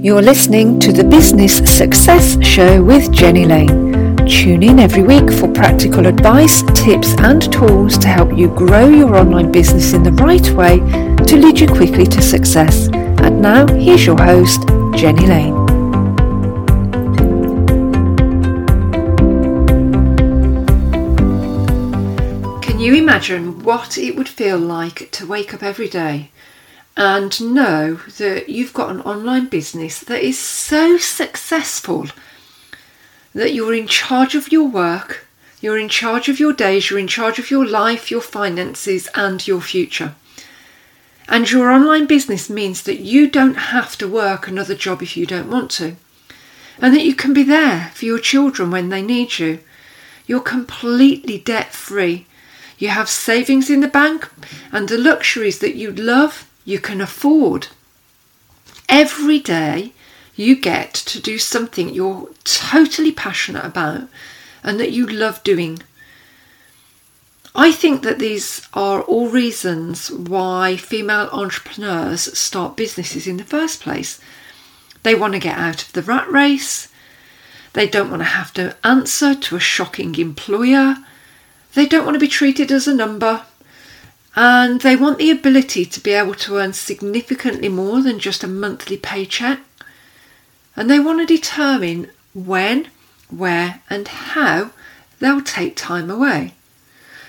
You're 0.00 0.22
listening 0.22 0.78
to 0.78 0.92
the 0.92 1.02
Business 1.02 1.56
Success 1.56 2.40
Show 2.46 2.84
with 2.84 3.10
Jenny 3.10 3.46
Lane. 3.46 4.14
Tune 4.28 4.62
in 4.62 4.78
every 4.78 5.02
week 5.02 5.28
for 5.28 5.48
practical 5.48 6.06
advice, 6.06 6.62
tips, 6.72 7.16
and 7.18 7.52
tools 7.52 7.98
to 7.98 8.06
help 8.06 8.32
you 8.32 8.46
grow 8.54 8.88
your 8.88 9.16
online 9.16 9.50
business 9.50 9.94
in 9.94 10.04
the 10.04 10.12
right 10.12 10.48
way 10.50 10.78
to 11.26 11.36
lead 11.36 11.58
you 11.58 11.66
quickly 11.66 12.06
to 12.06 12.22
success. 12.22 12.86
And 12.92 13.42
now, 13.42 13.66
here's 13.74 14.06
your 14.06 14.22
host, 14.22 14.68
Jenny 14.94 15.26
Lane. 15.26 15.66
Can 22.62 22.78
you 22.78 22.94
imagine 22.94 23.64
what 23.64 23.98
it 23.98 24.14
would 24.14 24.28
feel 24.28 24.58
like 24.58 25.10
to 25.10 25.26
wake 25.26 25.52
up 25.52 25.64
every 25.64 25.88
day 25.88 26.30
and 26.98 27.40
know 27.40 27.94
that 28.18 28.48
you've 28.48 28.72
got 28.72 28.90
an 28.90 29.00
online 29.02 29.46
business 29.46 30.00
that 30.00 30.20
is 30.20 30.36
so 30.36 30.98
successful 30.98 32.08
that 33.32 33.54
you're 33.54 33.72
in 33.72 33.86
charge 33.86 34.34
of 34.34 34.50
your 34.50 34.68
work, 34.68 35.24
you're 35.60 35.78
in 35.78 35.88
charge 35.88 36.28
of 36.28 36.40
your 36.40 36.52
days, 36.52 36.90
you're 36.90 36.98
in 36.98 37.06
charge 37.06 37.38
of 37.38 37.52
your 37.52 37.64
life, 37.64 38.10
your 38.10 38.20
finances, 38.20 39.08
and 39.14 39.46
your 39.46 39.60
future. 39.60 40.16
And 41.28 41.48
your 41.48 41.70
online 41.70 42.06
business 42.06 42.50
means 42.50 42.82
that 42.82 42.98
you 42.98 43.30
don't 43.30 43.54
have 43.54 43.96
to 43.98 44.08
work 44.08 44.48
another 44.48 44.74
job 44.74 45.00
if 45.00 45.16
you 45.16 45.24
don't 45.24 45.50
want 45.50 45.70
to, 45.72 45.94
and 46.80 46.92
that 46.96 47.04
you 47.04 47.14
can 47.14 47.32
be 47.32 47.44
there 47.44 47.92
for 47.94 48.06
your 48.06 48.18
children 48.18 48.72
when 48.72 48.88
they 48.88 49.02
need 49.02 49.38
you. 49.38 49.60
You're 50.26 50.40
completely 50.40 51.38
debt 51.38 51.72
free. 51.72 52.26
You 52.76 52.88
have 52.88 53.08
savings 53.08 53.70
in 53.70 53.82
the 53.82 53.88
bank 53.88 54.28
and 54.72 54.88
the 54.88 54.98
luxuries 54.98 55.60
that 55.60 55.76
you 55.76 55.92
love 55.92 56.48
you 56.68 56.78
can 56.78 57.00
afford. 57.00 57.68
Every 58.90 59.38
day 59.38 59.94
you 60.36 60.54
get 60.54 60.92
to 60.92 61.18
do 61.18 61.38
something 61.38 61.88
you're 61.88 62.28
totally 62.44 63.10
passionate 63.10 63.64
about 63.64 64.02
and 64.62 64.78
that 64.78 64.92
you 64.92 65.06
love 65.06 65.42
doing. 65.42 65.80
I 67.54 67.72
think 67.72 68.02
that 68.02 68.18
these 68.18 68.68
are 68.74 69.00
all 69.00 69.28
reasons 69.28 70.10
why 70.10 70.76
female 70.76 71.30
entrepreneurs 71.32 72.38
start 72.38 72.76
businesses 72.76 73.26
in 73.26 73.38
the 73.38 73.44
first 73.44 73.80
place. 73.80 74.20
They 75.04 75.14
want 75.14 75.32
to 75.32 75.38
get 75.38 75.56
out 75.56 75.84
of 75.84 75.92
the 75.94 76.02
rat 76.02 76.30
race. 76.30 76.92
They 77.72 77.88
don't 77.88 78.10
want 78.10 78.20
to 78.20 78.36
have 78.40 78.52
to 78.54 78.76
answer 78.84 79.34
to 79.34 79.56
a 79.56 79.70
shocking 79.74 80.14
employer. 80.16 80.96
They 81.72 81.86
don't 81.86 82.04
want 82.04 82.16
to 82.16 82.20
be 82.20 82.28
treated 82.28 82.70
as 82.70 82.86
a 82.86 82.94
number 82.94 83.46
and 84.36 84.80
they 84.80 84.96
want 84.96 85.18
the 85.18 85.30
ability 85.30 85.84
to 85.86 86.00
be 86.00 86.12
able 86.12 86.34
to 86.34 86.56
earn 86.56 86.72
significantly 86.72 87.68
more 87.68 88.02
than 88.02 88.18
just 88.18 88.44
a 88.44 88.48
monthly 88.48 88.96
paycheck. 88.96 89.60
And 90.76 90.88
they 90.88 91.00
want 91.00 91.20
to 91.20 91.26
determine 91.26 92.10
when, 92.34 92.88
where, 93.30 93.82
and 93.90 94.06
how 94.06 94.70
they'll 95.18 95.42
take 95.42 95.74
time 95.74 96.10
away. 96.10 96.54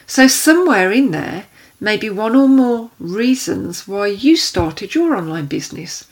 So, 0.05 0.27
somewhere 0.27 0.91
in 0.91 1.11
there 1.11 1.45
may 1.79 1.97
be 1.97 2.09
one 2.09 2.35
or 2.35 2.47
more 2.47 2.91
reasons 2.99 3.87
why 3.87 4.07
you 4.07 4.35
started 4.35 4.93
your 4.93 5.15
online 5.15 5.45
business. 5.45 6.07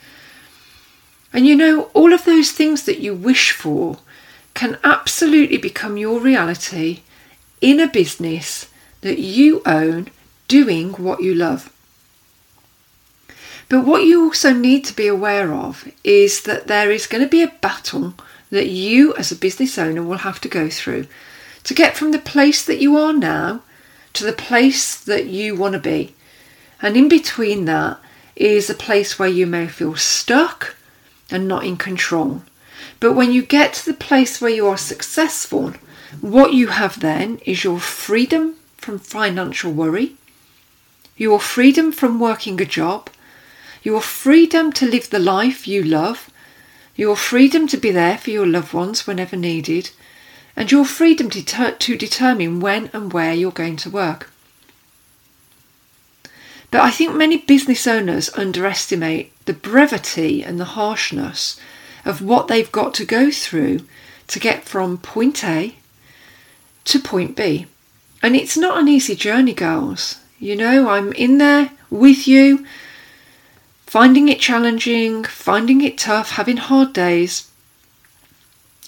And 1.32 1.46
you 1.46 1.54
know, 1.54 1.82
all 1.94 2.12
of 2.12 2.24
those 2.24 2.52
things 2.52 2.84
that 2.84 3.00
you 3.00 3.14
wish 3.14 3.52
for 3.52 3.98
can 4.54 4.78
absolutely 4.82 5.58
become 5.58 5.96
your 5.96 6.20
reality 6.20 7.00
in 7.60 7.78
a 7.78 7.86
business 7.86 8.68
that 9.02 9.18
you 9.18 9.62
own 9.66 10.08
doing 10.48 10.92
what 10.94 11.22
you 11.22 11.34
love. 11.34 11.72
But 13.68 13.84
what 13.84 14.04
you 14.04 14.24
also 14.24 14.52
need 14.52 14.84
to 14.86 14.96
be 14.96 15.06
aware 15.06 15.52
of 15.52 15.86
is 16.02 16.42
that 16.42 16.66
there 16.66 16.90
is 16.90 17.06
going 17.06 17.22
to 17.22 17.28
be 17.28 17.42
a 17.42 17.54
battle 17.60 18.14
that 18.50 18.68
you, 18.68 19.14
as 19.16 19.30
a 19.30 19.36
business 19.36 19.76
owner, 19.76 20.02
will 20.02 20.18
have 20.18 20.40
to 20.40 20.48
go 20.48 20.70
through 20.70 21.06
to 21.64 21.74
get 21.74 21.96
from 21.96 22.12
the 22.12 22.18
place 22.18 22.64
that 22.64 22.80
you 22.80 22.96
are 22.96 23.12
now 23.12 23.60
to 24.14 24.24
the 24.24 24.32
place 24.32 24.98
that 24.98 25.26
you 25.26 25.54
want 25.54 25.74
to 25.74 25.78
be. 25.78 26.14
And 26.80 26.96
in 26.96 27.08
between 27.08 27.66
that 27.66 27.98
is 28.36 28.70
a 28.70 28.74
place 28.74 29.18
where 29.18 29.28
you 29.28 29.46
may 29.46 29.66
feel 29.66 29.96
stuck 29.96 30.76
and 31.30 31.46
not 31.46 31.64
in 31.64 31.76
control. 31.76 32.42
But 33.00 33.12
when 33.12 33.32
you 33.32 33.42
get 33.42 33.74
to 33.74 33.84
the 33.84 33.98
place 33.98 34.40
where 34.40 34.50
you 34.50 34.66
are 34.66 34.78
successful, 34.78 35.74
what 36.20 36.54
you 36.54 36.68
have 36.68 37.00
then 37.00 37.38
is 37.44 37.64
your 37.64 37.78
freedom 37.78 38.54
from 38.78 38.98
financial 38.98 39.72
worry, 39.72 40.16
your 41.18 41.40
freedom 41.40 41.90
from 41.92 42.20
working 42.20 42.60
a 42.60 42.64
job, 42.64 43.10
your 43.82 44.00
freedom 44.00 44.72
to 44.72 44.86
live 44.86 45.10
the 45.10 45.18
life 45.18 45.68
you 45.68 45.82
love, 45.82 46.30
your 46.94 47.16
freedom 47.16 47.66
to 47.66 47.76
be 47.76 47.90
there 47.90 48.16
for 48.16 48.30
your 48.30 48.46
loved 48.46 48.72
ones 48.72 49.06
whenever 49.06 49.36
needed, 49.36 49.90
and 50.56 50.70
your 50.70 50.84
freedom 50.84 51.28
to, 51.28 51.44
ter- 51.44 51.72
to 51.72 51.96
determine 51.96 52.60
when 52.60 52.88
and 52.92 53.12
where 53.12 53.34
you're 53.34 53.50
going 53.50 53.76
to 53.76 53.90
work. 53.90 54.30
But 56.70 56.82
I 56.82 56.90
think 56.90 57.14
many 57.14 57.38
business 57.38 57.86
owners 57.86 58.30
underestimate 58.36 59.32
the 59.46 59.54
brevity 59.54 60.42
and 60.42 60.60
the 60.60 60.76
harshness 60.76 61.58
of 62.04 62.22
what 62.22 62.46
they've 62.46 62.70
got 62.70 62.94
to 62.94 63.04
go 63.04 63.30
through 63.30 63.80
to 64.28 64.38
get 64.38 64.64
from 64.64 64.98
point 64.98 65.42
A 65.42 65.76
to 66.84 66.98
point 66.98 67.36
B. 67.36 67.66
And 68.22 68.36
it's 68.36 68.56
not 68.56 68.78
an 68.78 68.88
easy 68.88 69.16
journey, 69.16 69.54
girls. 69.54 70.16
You 70.40 70.54
know, 70.54 70.88
I'm 70.88 71.12
in 71.14 71.38
there 71.38 71.72
with 71.90 72.28
you, 72.28 72.64
finding 73.86 74.28
it 74.28 74.38
challenging, 74.38 75.24
finding 75.24 75.80
it 75.80 75.98
tough, 75.98 76.32
having 76.32 76.58
hard 76.58 76.92
days. 76.92 77.50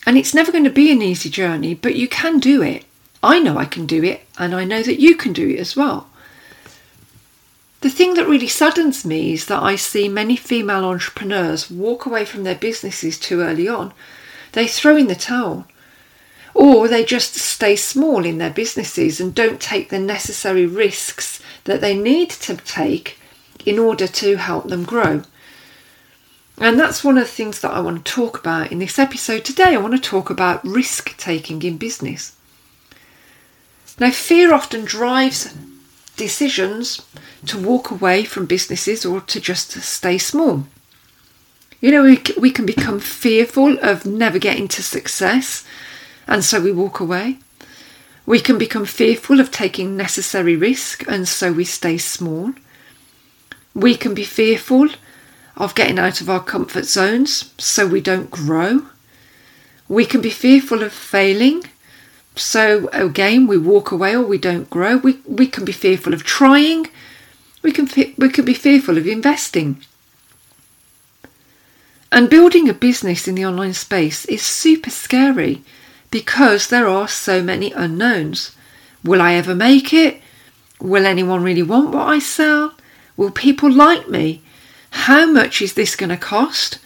And 0.06 0.16
it's 0.16 0.34
never 0.34 0.53
going 0.53 0.65
to 0.65 0.71
be 0.71 0.93
an 0.93 1.03
easy 1.03 1.28
journey, 1.28 1.75
but 1.75 1.97
you 1.97 2.09
can 2.09 2.39
do 2.39 2.62
it. 2.62 2.84
I 3.22 3.41
know 3.41 3.59
I 3.59 3.65
can 3.65 3.84
do 3.84 4.03
it, 4.05 4.27
and 4.39 4.55
I 4.55 4.65
know 4.65 4.83
that 4.83 5.00
you 5.00 5.16
can 5.16 5.33
do 5.33 5.49
it 5.49 5.59
as 5.59 5.75
well. 5.75 6.09
The 7.81 7.91
thing 7.91 8.15
that 8.15 8.28
really 8.28 8.49
saddens 8.49 9.05
me 9.05 9.33
is 9.33 9.47
that 9.47 9.62
I 9.62 9.75
see 9.75 10.09
many 10.09 10.37
female 10.37 10.84
entrepreneurs 10.84 11.71
walk 11.71 12.06
away 12.06 12.25
from 12.25 12.44
their 12.44 12.55
businesses 12.55 13.19
too 13.19 13.41
early 13.41 13.69
on. 13.69 13.93
They 14.53 14.66
throw 14.66 14.97
in 14.97 15.09
the 15.09 15.15
towel 15.15 15.66
or 16.55 16.88
they 16.88 17.05
just 17.05 17.34
stay 17.34 17.77
small 17.77 18.25
in 18.25 18.38
their 18.38 18.50
businesses 18.50 19.21
and 19.21 19.34
don't 19.34 19.61
take 19.61 19.88
the 19.88 19.99
necessary 19.99 20.66
risks 20.66 21.43
that 21.65 21.81
they 21.81 21.97
need 21.97 22.31
to 22.31 22.56
take 22.56 23.19
in 23.65 23.78
order 23.78 24.06
to 24.06 24.37
help 24.37 24.69
them 24.69 24.84
grow. 24.84 25.22
And 26.59 26.78
that's 26.78 27.03
one 27.03 27.16
of 27.16 27.25
the 27.25 27.31
things 27.31 27.60
that 27.60 27.72
I 27.72 27.81
want 27.81 28.05
to 28.05 28.12
talk 28.12 28.39
about 28.39 28.71
in 28.71 28.81
this 28.81 28.99
episode 28.99 29.44
today. 29.44 29.75
I 29.75 29.78
want 29.78 29.94
to 29.94 30.10
talk 30.10 30.28
about 30.28 30.65
risk 30.65 31.16
taking 31.16 31.62
in 31.62 31.78
business. 31.78 32.37
Now, 33.99 34.10
fear 34.10 34.53
often 34.53 34.84
drives 34.84 35.55
decisions 36.16 37.00
to 37.47 37.59
walk 37.59 37.91
away 37.91 38.25
from 38.25 38.44
businesses 38.44 39.06
or 39.06 39.22
to 39.22 39.41
just 39.41 39.72
stay 39.72 40.19
small. 40.19 40.65
You 41.81 41.93
know, 41.93 42.03
we, 42.03 42.22
we 42.39 42.50
can 42.50 42.66
become 42.66 43.00
fearful 43.00 43.78
of 43.78 44.05
never 44.05 44.39
getting 44.39 44.69
to 44.69 44.83
success 44.83 45.65
and 46.30 46.44
so 46.44 46.60
we 46.60 46.71
walk 46.71 47.00
away. 47.00 47.38
We 48.24 48.38
can 48.38 48.56
become 48.56 48.86
fearful 48.86 49.41
of 49.41 49.50
taking 49.50 49.97
necessary 49.97 50.54
risk, 50.54 51.04
and 51.09 51.28
so 51.28 51.53
we 51.53 51.65
stay 51.65 51.98
small. 51.98 52.53
We 53.74 53.97
can 53.97 54.15
be 54.15 54.22
fearful 54.22 54.91
of 55.56 55.74
getting 55.74 55.98
out 55.98 56.21
of 56.21 56.30
our 56.30 56.42
comfort 56.42 56.84
zones, 56.84 57.53
so 57.59 57.86
we 57.86 58.00
don't 58.00 58.30
grow. 58.30 58.86
We 59.88 60.06
can 60.06 60.21
be 60.21 60.30
fearful 60.30 60.84
of 60.84 60.92
failing, 60.92 61.65
so 62.36 62.88
again 62.92 63.48
we 63.48 63.59
walk 63.59 63.91
away 63.91 64.15
or 64.15 64.22
we 64.22 64.38
don't 64.38 64.71
grow. 64.71 64.98
We, 64.98 65.18
we 65.26 65.48
can 65.48 65.65
be 65.65 65.72
fearful 65.72 66.15
of 66.15 66.22
trying. 66.22 66.86
We 67.62 67.72
can, 67.72 67.88
we 68.16 68.28
can 68.28 68.44
be 68.44 68.54
fearful 68.54 68.97
of 68.97 69.06
investing. 69.09 69.83
And 72.12 72.30
building 72.30 72.68
a 72.68 72.74
business 72.74 73.26
in 73.26 73.34
the 73.34 73.44
online 73.44 73.74
space 73.74 74.24
is 74.26 74.42
super 74.42 74.91
scary 74.91 75.62
because 76.10 76.68
there 76.68 76.89
are 76.89 77.09
so 77.09 77.42
many 77.42 77.72
unknowns. 77.72 78.53
Will 79.04 79.22
I 79.22 79.34
ever 79.34 79.54
make 79.54 79.92
it? 79.92 80.21
Will 80.80 81.07
anyone 81.07 81.42
really 81.42 81.62
want 81.62 81.91
what 81.91 82.09
I 82.09 82.18
sell? 82.18 82.74
Will 83.16 83.30
people 83.30 83.71
like 83.71 84.09
me? 84.09 84.42
How 84.91 85.27
much 85.27 85.62
is 85.62 85.74
this 85.74 85.95
going 85.95 86.10
to 86.10 86.16
cost? 86.16 86.78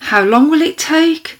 How 0.00 0.22
long 0.22 0.50
will 0.50 0.62
it 0.62 0.78
take? 0.78 1.38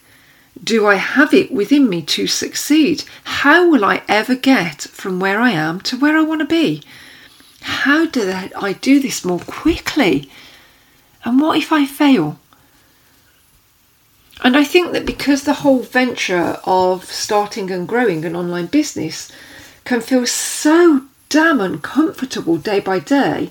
Do 0.63 0.87
I 0.87 0.97
have 0.97 1.33
it 1.33 1.53
within 1.53 1.89
me 1.89 2.03
to 2.03 2.27
succeed? 2.27 3.05
How 3.25 3.69
will 3.69 3.85
I 3.85 4.03
ever 4.09 4.35
get 4.35 4.83
from 4.83 5.21
where 5.21 5.41
I 5.41 5.51
am 5.51 5.81
to 5.83 5.99
where 5.99 6.17
I 6.17 6.23
want 6.23 6.41
to 6.41 6.47
be? 6.47 6.83
How 7.63 8.07
do 8.07 8.33
I 8.57 8.73
do 8.73 9.01
this 9.01 9.25
more 9.25 9.41
quickly? 9.41 10.31
And 11.25 11.41
what 11.41 11.59
if 11.59 11.71
I 11.71 11.87
fail? 11.87 12.40
And 14.43 14.57
I 14.57 14.65
think 14.65 14.93
that 14.93 15.05
because 15.05 15.45
the 15.45 15.55
whole 15.55 15.81
venture 15.81 16.59
of 16.65 17.05
starting 17.05 17.71
and 17.71 17.87
growing 17.87 18.25
an 18.25 18.35
online 18.35 18.67
business 18.67 19.31
can 19.85 20.01
feel 20.01 20.27
so 20.27 21.03
damn 21.29 21.61
uncomfortable 21.61 22.57
day 22.57 22.81
by 22.81 22.99
day, 22.99 23.51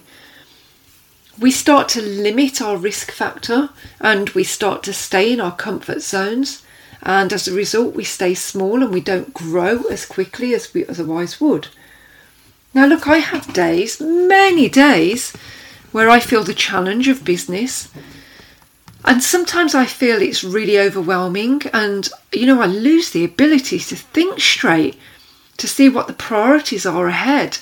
we 1.39 1.51
start 1.51 1.87
to 1.89 2.01
limit 2.01 2.61
our 2.61 2.75
risk 2.75 3.11
factor 3.11 3.69
and 3.99 4.29
we 4.31 4.43
start 4.43 4.83
to 4.83 4.93
stay 4.93 5.31
in 5.31 5.39
our 5.39 5.55
comfort 5.55 6.01
zones. 6.01 6.63
And 7.01 7.31
as 7.31 7.47
a 7.47 7.53
result, 7.53 7.95
we 7.95 8.03
stay 8.03 8.33
small 8.33 8.83
and 8.83 8.91
we 8.91 8.99
don't 8.99 9.33
grow 9.33 9.83
as 9.83 10.05
quickly 10.05 10.53
as 10.53 10.73
we 10.73 10.85
otherwise 10.87 11.39
would. 11.39 11.69
Now, 12.73 12.85
look, 12.87 13.07
I 13.07 13.17
have 13.17 13.53
days, 13.53 14.01
many 14.01 14.67
days, 14.69 15.31
where 15.91 16.09
I 16.09 16.19
feel 16.19 16.43
the 16.43 16.53
challenge 16.53 17.07
of 17.07 17.23
business. 17.23 17.89
And 19.05 19.23
sometimes 19.23 19.73
I 19.73 19.85
feel 19.85 20.21
it's 20.21 20.43
really 20.43 20.77
overwhelming, 20.79 21.61
and 21.73 22.09
you 22.33 22.45
know, 22.45 22.61
I 22.61 22.65
lose 22.65 23.11
the 23.11 23.23
ability 23.23 23.79
to 23.79 23.95
think 23.95 24.39
straight, 24.39 24.99
to 25.57 25.67
see 25.67 25.89
what 25.89 26.07
the 26.07 26.13
priorities 26.13 26.85
are 26.85 27.07
ahead. 27.07 27.59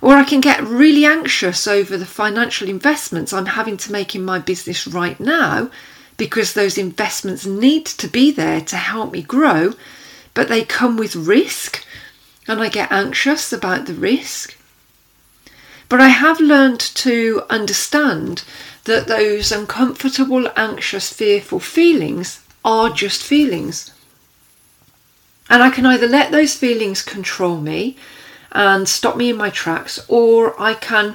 Or 0.00 0.16
I 0.16 0.24
can 0.24 0.40
get 0.40 0.62
really 0.62 1.04
anxious 1.04 1.66
over 1.66 1.96
the 1.96 2.06
financial 2.06 2.68
investments 2.68 3.32
I'm 3.32 3.46
having 3.46 3.76
to 3.78 3.92
make 3.92 4.14
in 4.14 4.24
my 4.24 4.38
business 4.40 4.86
right 4.86 5.18
now 5.20 5.70
because 6.16 6.54
those 6.54 6.76
investments 6.76 7.46
need 7.46 7.86
to 7.86 8.08
be 8.08 8.30
there 8.30 8.60
to 8.60 8.76
help 8.76 9.12
me 9.12 9.22
grow, 9.22 9.74
but 10.34 10.48
they 10.48 10.64
come 10.64 10.96
with 10.96 11.14
risk 11.14 11.84
and 12.48 12.60
I 12.60 12.68
get 12.68 12.90
anxious 12.90 13.52
about 13.52 13.86
the 13.86 13.94
risk. 13.94 14.56
But 15.92 16.00
I 16.00 16.08
have 16.08 16.40
learned 16.40 16.80
to 17.04 17.42
understand 17.50 18.44
that 18.84 19.08
those 19.08 19.52
uncomfortable, 19.52 20.48
anxious, 20.56 21.12
fearful 21.12 21.60
feelings 21.60 22.40
are 22.64 22.88
just 22.88 23.22
feelings. 23.22 23.90
And 25.50 25.62
I 25.62 25.68
can 25.68 25.84
either 25.84 26.08
let 26.08 26.32
those 26.32 26.54
feelings 26.54 27.02
control 27.02 27.58
me 27.60 27.98
and 28.52 28.88
stop 28.88 29.18
me 29.18 29.28
in 29.28 29.36
my 29.36 29.50
tracks 29.50 30.02
or 30.08 30.58
I 30.58 30.72
can 30.72 31.14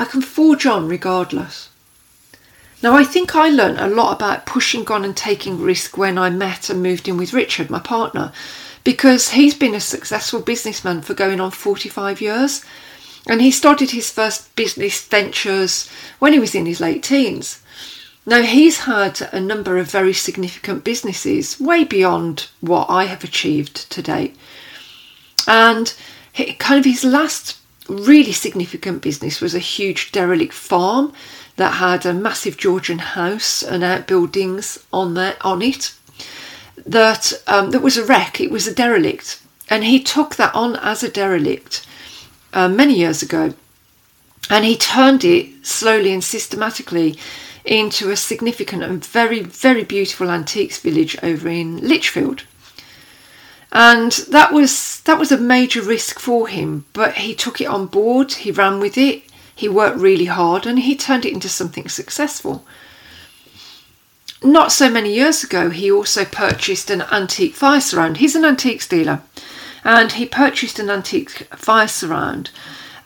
I 0.00 0.04
can 0.04 0.20
forge 0.20 0.66
on 0.66 0.88
regardless. 0.88 1.68
Now 2.82 2.96
I 2.96 3.04
think 3.04 3.36
I 3.36 3.50
learned 3.50 3.78
a 3.78 3.86
lot 3.86 4.16
about 4.16 4.46
pushing 4.46 4.84
on 4.88 5.04
and 5.04 5.16
taking 5.16 5.62
risk 5.62 5.96
when 5.96 6.18
I 6.18 6.28
met 6.28 6.68
and 6.68 6.82
moved 6.82 7.06
in 7.06 7.16
with 7.18 7.32
Richard, 7.32 7.70
my 7.70 7.78
partner, 7.78 8.32
because 8.82 9.28
he's 9.28 9.54
been 9.54 9.76
a 9.76 9.80
successful 9.94 10.40
businessman 10.40 11.02
for 11.02 11.14
going 11.14 11.38
on 11.38 11.52
45 11.52 12.20
years 12.20 12.64
and 13.28 13.40
he 13.40 13.50
started 13.50 13.90
his 13.90 14.10
first 14.10 14.54
business 14.56 15.00
ventures 15.00 15.88
when 16.18 16.32
he 16.32 16.38
was 16.38 16.54
in 16.54 16.66
his 16.66 16.80
late 16.80 17.02
teens. 17.02 17.62
Now, 18.24 18.42
he's 18.42 18.80
had 18.80 19.28
a 19.32 19.40
number 19.40 19.78
of 19.78 19.90
very 19.90 20.12
significant 20.12 20.84
businesses, 20.84 21.58
way 21.58 21.82
beyond 21.82 22.48
what 22.60 22.88
I 22.88 23.04
have 23.04 23.24
achieved 23.24 23.90
to 23.90 24.02
date. 24.02 24.36
And 25.46 25.92
kind 26.58 26.78
of 26.78 26.84
his 26.84 27.04
last 27.04 27.58
really 27.88 28.32
significant 28.32 29.02
business 29.02 29.40
was 29.40 29.54
a 29.54 29.60
huge 29.60 30.12
derelict 30.12 30.52
farm 30.52 31.12
that 31.56 31.74
had 31.74 32.06
a 32.06 32.14
massive 32.14 32.56
Georgian 32.56 32.98
house 32.98 33.62
and 33.62 33.82
outbuildings 33.82 34.78
on 34.92 35.14
there 35.14 35.36
on 35.42 35.60
it. 35.60 35.92
That 36.86 37.32
um, 37.46 37.70
that 37.70 37.82
was 37.82 37.96
a 37.96 38.04
wreck. 38.04 38.40
It 38.40 38.50
was 38.50 38.66
a 38.66 38.74
derelict, 38.74 39.40
and 39.68 39.84
he 39.84 40.02
took 40.02 40.36
that 40.36 40.54
on 40.54 40.76
as 40.76 41.02
a 41.02 41.08
derelict 41.08 41.86
uh, 42.52 42.68
many 42.68 42.94
years 42.94 43.22
ago, 43.22 43.54
and 44.50 44.64
he 44.64 44.76
turned 44.76 45.24
it 45.24 45.66
slowly 45.66 46.12
and 46.12 46.22
systematically 46.22 47.16
into 47.64 48.10
a 48.10 48.16
significant 48.16 48.82
and 48.82 49.04
very 49.04 49.40
very 49.40 49.84
beautiful 49.84 50.30
antiques 50.30 50.78
village 50.78 51.16
over 51.22 51.48
in 51.48 51.76
Lichfield. 51.86 52.44
And 53.70 54.12
that 54.28 54.52
was 54.52 55.00
that 55.02 55.18
was 55.18 55.32
a 55.32 55.38
major 55.38 55.80
risk 55.80 56.18
for 56.18 56.48
him 56.48 56.84
but 56.92 57.14
he 57.14 57.34
took 57.34 57.60
it 57.60 57.66
on 57.66 57.86
board 57.86 58.32
he 58.32 58.50
ran 58.50 58.80
with 58.80 58.98
it 58.98 59.22
he 59.54 59.68
worked 59.68 59.98
really 59.98 60.26
hard 60.26 60.66
and 60.66 60.80
he 60.80 60.96
turned 60.96 61.24
it 61.24 61.32
into 61.32 61.48
something 61.48 61.88
successful. 61.88 62.64
Not 64.42 64.72
so 64.72 64.90
many 64.90 65.14
years 65.14 65.44
ago 65.44 65.70
he 65.70 65.90
also 65.90 66.24
purchased 66.24 66.90
an 66.90 67.02
antique 67.12 67.54
fire 67.54 67.80
surround 67.80 68.18
he's 68.18 68.34
an 68.34 68.44
antiques 68.44 68.88
dealer 68.88 69.22
and 69.84 70.12
he 70.12 70.26
purchased 70.26 70.78
an 70.78 70.90
antique 70.90 71.48
fire 71.56 71.88
surround 71.88 72.50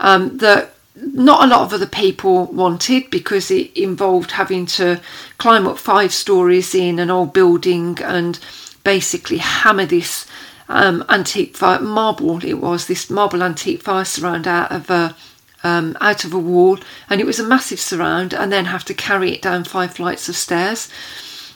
um, 0.00 0.38
that 0.38 0.73
not 0.96 1.44
a 1.44 1.46
lot 1.46 1.62
of 1.62 1.73
other 1.73 1.87
people 1.87 2.46
wanted 2.46 3.11
because 3.11 3.50
it 3.50 3.76
involved 3.76 4.32
having 4.32 4.64
to 4.64 5.00
climb 5.38 5.67
up 5.67 5.78
five 5.78 6.12
stories 6.12 6.75
in 6.75 6.99
an 6.99 7.11
old 7.11 7.32
building 7.32 7.99
and 8.02 8.38
basically 8.82 9.38
hammer 9.38 9.84
this 9.84 10.26
um, 10.69 11.05
antique 11.08 11.56
fire, 11.56 11.81
marble. 11.81 12.44
It 12.44 12.55
was 12.55 12.87
this 12.87 13.11
marble 13.11 13.43
antique 13.43 13.82
fire 13.82 14.05
surround 14.05 14.46
out 14.46 14.72
of 14.72 14.90
a 14.90 15.14
um, 15.62 15.96
out 16.00 16.25
of 16.25 16.32
a 16.32 16.38
wall, 16.38 16.79
and 17.11 17.20
it 17.20 17.26
was 17.26 17.40
a 17.40 17.46
massive 17.46 17.81
surround, 17.81 18.32
and 18.32 18.52
then 18.52 18.67
have 18.67 18.84
to 18.84 18.94
carry 18.94 19.32
it 19.32 19.43
down 19.43 19.64
five 19.64 19.94
flights 19.94 20.29
of 20.29 20.37
stairs. 20.37 20.88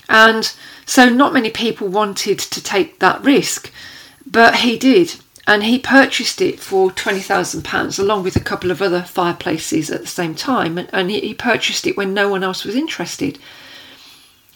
And 0.09 0.53
so, 0.85 1.09
not 1.09 1.33
many 1.33 1.51
people 1.51 1.87
wanted 1.87 2.39
to 2.41 2.63
take 2.63 2.99
that 2.99 3.23
risk, 3.23 3.71
but 4.31 4.57
he 4.57 4.79
did, 4.79 5.17
and 5.47 5.65
he 5.65 5.79
purchased 5.79 6.41
it 6.41 6.61
for 6.61 6.93
twenty 6.93 7.21
thousand 7.21 7.65
pounds, 7.65 7.99
along 7.99 8.23
with 8.23 8.37
a 8.37 8.41
couple 8.41 8.71
of 8.71 8.81
other 8.81 9.03
fireplaces 9.03 9.91
at 9.91 10.01
the 10.01 10.07
same 10.07 10.35
time. 10.35 10.79
And, 10.79 10.89
and 10.93 11.11
he, 11.11 11.21
he 11.21 11.35
purchased 11.35 11.87
it 11.87 11.97
when 11.97 12.15
no 12.15 12.29
one 12.29 12.45
else 12.45 12.65
was 12.65 12.77
interested. 12.77 13.39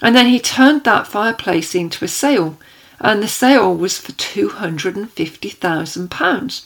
And 0.00 0.14
then 0.14 0.26
he 0.26 0.38
turned 0.38 0.84
that 0.84 1.06
fireplace 1.06 1.74
into 1.74 2.04
a 2.04 2.08
sale 2.08 2.58
and 3.00 3.22
the 3.22 3.28
sale 3.28 3.74
was 3.74 3.98
for 3.98 4.12
£250,000. 4.12 6.64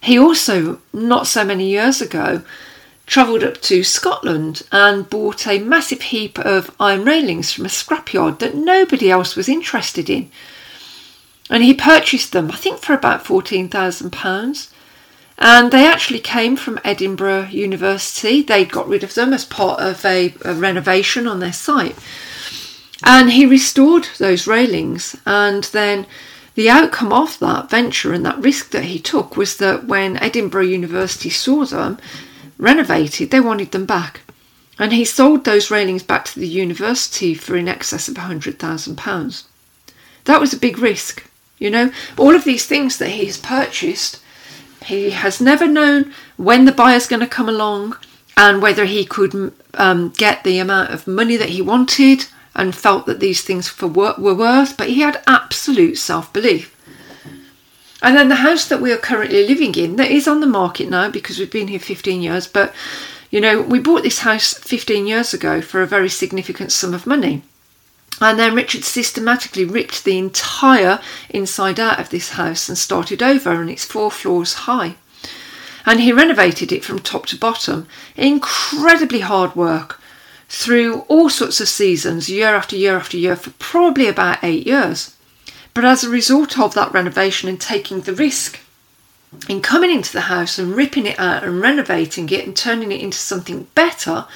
He 0.00 0.18
also, 0.18 0.80
not 0.92 1.26
so 1.26 1.44
many 1.44 1.68
years 1.68 2.00
ago, 2.00 2.42
travelled 3.06 3.44
up 3.44 3.60
to 3.62 3.82
Scotland 3.84 4.62
and 4.72 5.10
bought 5.10 5.46
a 5.46 5.58
massive 5.58 6.00
heap 6.02 6.38
of 6.38 6.74
iron 6.80 7.04
railings 7.04 7.52
from 7.52 7.66
a 7.66 7.68
scrapyard 7.68 8.38
that 8.38 8.54
nobody 8.54 9.10
else 9.10 9.36
was 9.36 9.48
interested 9.48 10.08
in. 10.08 10.30
And 11.50 11.64
he 11.64 11.74
purchased 11.74 12.32
them, 12.32 12.50
I 12.50 12.56
think, 12.56 12.80
for 12.80 12.94
about 12.94 13.24
£14,000. 13.24 14.72
And 15.36 15.72
they 15.72 15.86
actually 15.86 16.20
came 16.20 16.54
from 16.54 16.78
Edinburgh 16.84 17.48
University. 17.50 18.40
They 18.40 18.64
got 18.64 18.86
rid 18.86 19.02
of 19.02 19.14
them 19.14 19.32
as 19.32 19.44
part 19.44 19.80
of 19.80 20.04
a, 20.04 20.32
a 20.44 20.54
renovation 20.54 21.26
on 21.26 21.40
their 21.40 21.52
site. 21.52 21.96
And 23.02 23.32
he 23.32 23.46
restored 23.46 24.06
those 24.18 24.46
railings. 24.46 25.16
And 25.26 25.64
then 25.64 26.06
the 26.54 26.70
outcome 26.70 27.12
of 27.12 27.38
that 27.40 27.70
venture 27.70 28.12
and 28.12 28.24
that 28.26 28.38
risk 28.38 28.70
that 28.70 28.84
he 28.84 29.00
took 29.00 29.36
was 29.36 29.56
that 29.56 29.86
when 29.86 30.18
Edinburgh 30.18 30.66
University 30.66 31.30
saw 31.30 31.64
them 31.64 31.98
renovated, 32.58 33.30
they 33.30 33.40
wanted 33.40 33.72
them 33.72 33.86
back. 33.86 34.20
And 34.78 34.92
he 34.92 35.04
sold 35.04 35.44
those 35.44 35.70
railings 35.70 36.02
back 36.02 36.26
to 36.26 36.38
the 36.38 36.48
university 36.48 37.34
for 37.34 37.56
in 37.56 37.66
excess 37.66 38.08
of 38.08 38.14
£100,000. 38.14 39.44
That 40.24 40.40
was 40.40 40.52
a 40.52 40.58
big 40.58 40.78
risk. 40.78 41.24
You 41.60 41.70
know, 41.70 41.92
all 42.18 42.34
of 42.34 42.44
these 42.44 42.66
things 42.66 42.98
that 42.98 43.10
he's 43.10 43.38
purchased, 43.38 44.20
he 44.86 45.10
has 45.10 45.40
never 45.40 45.68
known 45.68 46.12
when 46.36 46.64
the 46.64 46.72
buyer's 46.72 47.06
going 47.06 47.20
to 47.20 47.26
come 47.28 47.48
along 47.48 47.96
and 48.36 48.62
whether 48.62 48.86
he 48.86 49.04
could 49.04 49.52
um, 49.74 50.08
get 50.16 50.42
the 50.42 50.58
amount 50.58 50.90
of 50.90 51.06
money 51.06 51.36
that 51.36 51.50
he 51.50 51.60
wanted 51.60 52.26
and 52.54 52.74
felt 52.74 53.06
that 53.06 53.20
these 53.20 53.42
things 53.42 53.68
for 53.68 53.86
were 53.86 54.34
worth, 54.34 54.76
but 54.76 54.88
he 54.88 55.00
had 55.00 55.22
absolute 55.26 55.98
self 55.98 56.32
belief. 56.32 56.74
And 58.02 58.16
then 58.16 58.30
the 58.30 58.36
house 58.36 58.66
that 58.68 58.80
we 58.80 58.92
are 58.92 58.96
currently 58.96 59.46
living 59.46 59.74
in, 59.74 59.96
that 59.96 60.10
is 60.10 60.26
on 60.26 60.40
the 60.40 60.46
market 60.46 60.88
now 60.88 61.10
because 61.10 61.38
we've 61.38 61.50
been 61.50 61.68
here 61.68 61.78
15 61.78 62.22
years, 62.22 62.46
but 62.46 62.74
you 63.30 63.40
know, 63.40 63.60
we 63.60 63.78
bought 63.78 64.02
this 64.02 64.20
house 64.20 64.54
15 64.54 65.06
years 65.06 65.34
ago 65.34 65.60
for 65.60 65.82
a 65.82 65.86
very 65.86 66.08
significant 66.08 66.72
sum 66.72 66.94
of 66.94 67.06
money. 67.06 67.42
And 68.20 68.38
then 68.38 68.54
Richard 68.54 68.84
systematically 68.84 69.64
ripped 69.64 70.04
the 70.04 70.18
entire 70.18 71.00
inside 71.30 71.80
out 71.80 71.98
of 71.98 72.10
this 72.10 72.30
house 72.30 72.68
and 72.68 72.76
started 72.76 73.22
over, 73.22 73.60
and 73.60 73.70
it's 73.70 73.84
four 73.84 74.10
floors 74.10 74.54
high. 74.54 74.96
And 75.86 76.00
he 76.00 76.12
renovated 76.12 76.70
it 76.70 76.84
from 76.84 76.98
top 76.98 77.26
to 77.26 77.38
bottom. 77.38 77.86
Incredibly 78.16 79.20
hard 79.20 79.56
work 79.56 80.00
through 80.48 81.00
all 81.08 81.30
sorts 81.30 81.60
of 81.60 81.68
seasons, 81.68 82.28
year 82.28 82.54
after 82.54 82.76
year 82.76 82.96
after 82.96 83.16
year, 83.16 83.36
for 83.36 83.50
probably 83.52 84.06
about 84.06 84.44
eight 84.44 84.66
years. 84.66 85.16
But 85.72 85.84
as 85.84 86.04
a 86.04 86.10
result 86.10 86.58
of 86.58 86.74
that 86.74 86.92
renovation 86.92 87.48
and 87.48 87.60
taking 87.60 88.02
the 88.02 88.12
risk 88.12 88.60
in 89.48 89.62
coming 89.62 89.90
into 89.90 90.12
the 90.12 90.22
house 90.22 90.58
and 90.58 90.74
ripping 90.74 91.06
it 91.06 91.18
out 91.18 91.44
and 91.44 91.60
renovating 91.60 92.28
it 92.30 92.44
and 92.44 92.56
turning 92.56 92.92
it 92.92 93.00
into 93.00 93.16
something 93.16 93.68
better, 93.74 94.26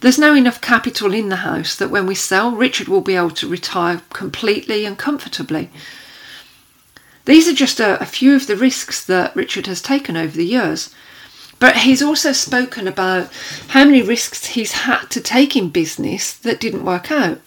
There's 0.00 0.18
no 0.18 0.34
enough 0.34 0.60
capital 0.60 1.12
in 1.12 1.28
the 1.28 1.36
house 1.36 1.74
that 1.76 1.90
when 1.90 2.06
we 2.06 2.14
sell, 2.14 2.52
Richard 2.52 2.88
will 2.88 3.00
be 3.00 3.16
able 3.16 3.30
to 3.30 3.48
retire 3.48 4.00
completely 4.10 4.84
and 4.84 4.96
comfortably. 4.96 5.70
These 7.24 7.48
are 7.48 7.54
just 7.54 7.80
a, 7.80 8.00
a 8.00 8.06
few 8.06 8.34
of 8.36 8.46
the 8.46 8.56
risks 8.56 9.04
that 9.04 9.34
Richard 9.34 9.66
has 9.66 9.82
taken 9.82 10.16
over 10.16 10.36
the 10.36 10.46
years. 10.46 10.94
But 11.58 11.78
he's 11.78 12.02
also 12.02 12.32
spoken 12.32 12.86
about 12.86 13.32
how 13.68 13.84
many 13.84 14.00
risks 14.00 14.46
he's 14.46 14.72
had 14.72 15.06
to 15.10 15.20
take 15.20 15.56
in 15.56 15.70
business 15.70 16.32
that 16.32 16.60
didn't 16.60 16.84
work 16.84 17.10
out. 17.10 17.40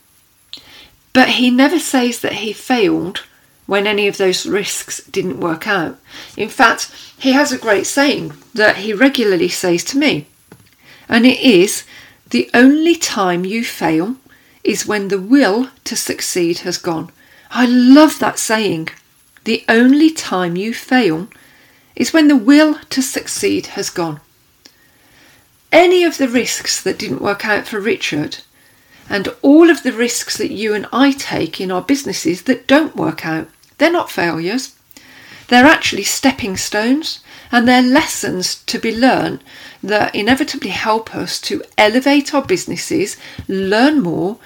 But 1.14 1.30
he 1.30 1.50
never 1.50 1.80
says 1.80 2.20
that 2.20 2.34
he 2.34 2.54
failed 2.54 3.24
when 3.66 3.88
any 3.88 4.08
of 4.08 4.18
those 4.18 4.46
risks 4.46 5.02
didn't 5.06 5.40
work 5.40 5.68
out. 5.68 5.98
In 6.36 6.50
fact, 6.50 6.92
he 7.18 7.32
has 7.32 7.52
a 7.52 7.58
great 7.58 7.88
saying 7.88 8.34
that 8.54 8.78
he 8.78 8.94
regularly 8.94 9.48
says 9.48 9.84
to 9.86 9.98
me, 9.98 10.28
and 11.08 11.26
it 11.26 11.40
is 11.40 11.86
the 12.32 12.50
only 12.54 12.96
time 12.96 13.46
you 13.46 13.64
fail 13.64 14.16
is 14.64 14.86
when 14.86 15.10
the 15.10 15.20
will 15.20 15.70
to 15.84 15.96
succeed 15.96 16.60
has 16.60 16.78
gone. 16.78 17.12
I 17.50 17.66
love 17.66 18.20
that 18.20 18.40
saying. 18.40 18.90
The 19.44 19.66
only 19.68 20.12
time 20.12 20.56
you 20.56 20.74
fail 20.74 21.28
is 21.96 22.14
when 22.14 22.30
the 22.30 22.38
will 22.38 22.76
to 22.90 23.02
succeed 23.02 23.68
has 23.78 23.90
gone. 23.90 24.22
Any 25.72 26.04
of 26.04 26.18
the 26.18 26.30
risks 26.30 26.82
that 26.82 27.00
didn't 27.00 27.22
work 27.22 27.46
out 27.46 27.68
for 27.68 27.80
Richard, 27.80 28.38
and 29.10 29.28
all 29.42 29.70
of 29.70 29.84
the 29.84 29.94
risks 29.94 30.38
that 30.38 30.52
you 30.52 30.74
and 30.74 30.88
I 30.94 31.12
take 31.12 31.60
in 31.60 31.70
our 31.70 31.82
businesses 31.82 32.44
that 32.44 32.68
don't 32.68 32.96
work 32.96 33.26
out, 33.26 33.50
they're 33.78 33.92
not 33.92 34.12
failures. 34.12 34.76
They're 35.50 35.66
actually 35.66 36.04
stepping 36.04 36.56
stones 36.56 37.20
and 37.52 37.68
they're 37.68 37.82
lessons 37.82 38.64
to 38.64 38.80
be 38.80 38.96
learned 38.96 39.44
that 39.84 40.16
inevitably 40.16 40.70
help 40.70 41.14
us 41.16 41.40
to 41.42 41.64
elevate 41.78 42.34
our 42.34 42.44
businesses, 42.44 43.18
learn 43.48 44.02
more, 44.02 44.38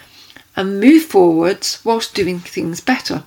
and 0.56 0.80
move 0.80 1.04
forwards 1.04 1.80
whilst 1.84 2.16
doing 2.16 2.40
things 2.40 2.82
better. 2.82 3.24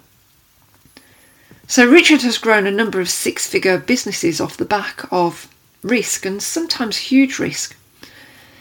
So, 1.67 1.87
Richard 1.87 2.23
has 2.23 2.39
grown 2.39 2.67
a 2.67 2.71
number 2.71 2.99
of 3.01 3.11
six 3.11 3.47
figure 3.47 3.79
businesses 3.79 4.41
off 4.41 4.57
the 4.57 4.65
back 4.65 5.07
of 5.13 5.49
risk 5.83 6.25
and 6.25 6.43
sometimes 6.43 6.97
huge 6.97 7.39
risk. 7.39 7.77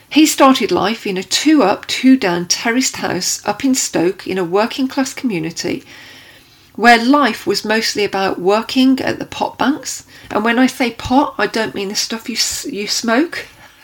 He 0.09 0.25
started 0.25 0.71
life 0.71 1.07
in 1.07 1.17
a 1.17 1.23
two 1.23 1.63
up, 1.63 1.85
two 1.87 2.17
down 2.17 2.47
terraced 2.47 2.97
house 2.97 3.45
up 3.45 3.63
in 3.63 3.75
Stoke 3.75 4.27
in 4.27 4.37
a 4.37 4.43
working 4.43 4.87
class 4.87 5.13
community 5.13 5.83
where 6.77 7.03
life 7.03 7.45
was 7.45 7.65
mostly 7.65 8.05
about 8.05 8.39
working 8.39 9.01
at 9.01 9.19
the 9.19 9.25
pot 9.25 9.57
banks. 9.57 10.05
And 10.31 10.45
when 10.45 10.57
I 10.57 10.67
say 10.67 10.91
pot, 10.91 11.35
I 11.37 11.47
don't 11.47 11.75
mean 11.75 11.89
the 11.89 11.95
stuff 11.95 12.29
you 12.29 12.37
you 12.71 12.87
smoke. 12.87 13.47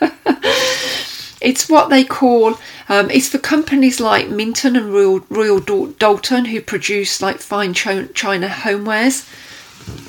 it's 1.42 1.68
what 1.68 1.90
they 1.90 2.04
call 2.04 2.58
um, 2.88 3.10
it's 3.10 3.28
for 3.28 3.38
companies 3.38 4.00
like 4.00 4.28
Minton 4.28 4.76
and 4.76 4.92
Royal, 4.92 5.20
Royal 5.30 5.60
Doulton 5.60 6.46
who 6.46 6.60
produce 6.60 7.22
like 7.22 7.40
fine 7.40 7.72
china 7.72 8.48
homewares 8.48 9.28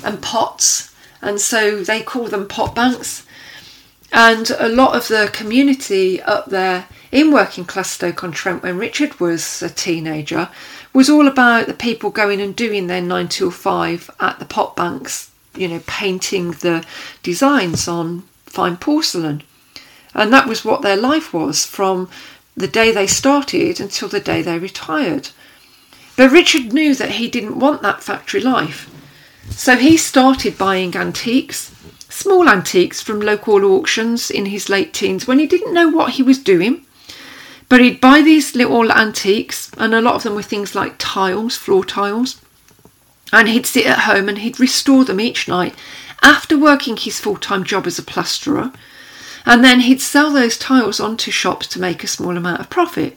and 0.04 0.20
pots, 0.22 0.94
and 1.22 1.40
so 1.40 1.82
they 1.82 2.02
call 2.02 2.28
them 2.28 2.46
pot 2.46 2.74
banks. 2.74 3.26
And 4.12 4.50
a 4.58 4.68
lot 4.68 4.94
of 4.94 5.08
the 5.08 5.30
community 5.32 6.22
up 6.22 6.46
there 6.46 6.86
in 7.10 7.32
working 7.32 7.64
class 7.64 7.90
Stoke 7.90 8.22
on 8.22 8.32
Trent 8.32 8.62
when 8.62 8.78
Richard 8.78 9.18
was 9.18 9.62
a 9.62 9.70
teenager 9.70 10.48
was 10.96 11.10
all 11.10 11.28
about 11.28 11.66
the 11.66 11.74
people 11.74 12.08
going 12.08 12.40
and 12.40 12.56
doing 12.56 12.86
their 12.86 13.02
9 13.02 13.28
till 13.28 13.50
5 13.50 14.10
at 14.18 14.38
the 14.38 14.46
pot 14.46 14.74
banks, 14.74 15.30
you 15.54 15.68
know, 15.68 15.82
painting 15.86 16.52
the 16.52 16.82
designs 17.22 17.86
on 17.86 18.22
fine 18.46 18.78
porcelain. 18.78 19.42
And 20.14 20.32
that 20.32 20.48
was 20.48 20.64
what 20.64 20.80
their 20.80 20.96
life 20.96 21.34
was 21.34 21.66
from 21.66 22.08
the 22.56 22.66
day 22.66 22.92
they 22.92 23.06
started 23.06 23.78
until 23.78 24.08
the 24.08 24.20
day 24.20 24.40
they 24.40 24.58
retired. 24.58 25.28
But 26.16 26.32
Richard 26.32 26.72
knew 26.72 26.94
that 26.94 27.10
he 27.10 27.28
didn't 27.28 27.58
want 27.58 27.82
that 27.82 28.02
factory 28.02 28.40
life. 28.40 28.90
So 29.50 29.76
he 29.76 29.98
started 29.98 30.56
buying 30.56 30.96
antiques, 30.96 31.74
small 32.08 32.48
antiques 32.48 33.02
from 33.02 33.20
local 33.20 33.62
auctions 33.66 34.30
in 34.30 34.46
his 34.46 34.70
late 34.70 34.94
teens 34.94 35.26
when 35.26 35.40
he 35.40 35.46
didn't 35.46 35.74
know 35.74 35.90
what 35.90 36.12
he 36.12 36.22
was 36.22 36.38
doing. 36.38 36.85
But 37.68 37.80
he'd 37.80 38.00
buy 38.00 38.22
these 38.22 38.54
little 38.54 38.92
antiques, 38.92 39.70
and 39.76 39.94
a 39.94 40.00
lot 40.00 40.14
of 40.14 40.22
them 40.22 40.34
were 40.34 40.42
things 40.42 40.74
like 40.74 40.94
tiles, 40.98 41.56
floor 41.56 41.84
tiles. 41.84 42.40
And 43.32 43.48
he'd 43.48 43.66
sit 43.66 43.86
at 43.86 44.00
home 44.00 44.28
and 44.28 44.38
he'd 44.38 44.60
restore 44.60 45.04
them 45.04 45.20
each 45.20 45.48
night 45.48 45.74
after 46.22 46.56
working 46.56 46.96
his 46.96 47.20
full 47.20 47.36
time 47.36 47.64
job 47.64 47.86
as 47.86 47.98
a 47.98 48.02
plasterer. 48.02 48.72
And 49.44 49.64
then 49.64 49.80
he'd 49.80 50.00
sell 50.00 50.32
those 50.32 50.56
tiles 50.56 51.00
onto 51.00 51.30
shops 51.30 51.66
to 51.68 51.80
make 51.80 52.02
a 52.04 52.08
small 52.08 52.36
amount 52.36 52.60
of 52.60 52.70
profit. 52.70 53.16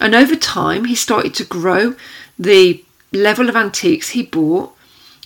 And 0.00 0.14
over 0.14 0.34
time, 0.34 0.86
he 0.86 0.94
started 0.94 1.34
to 1.34 1.44
grow 1.44 1.94
the 2.38 2.84
level 3.12 3.48
of 3.48 3.56
antiques 3.56 4.10
he 4.10 4.22
bought, 4.22 4.76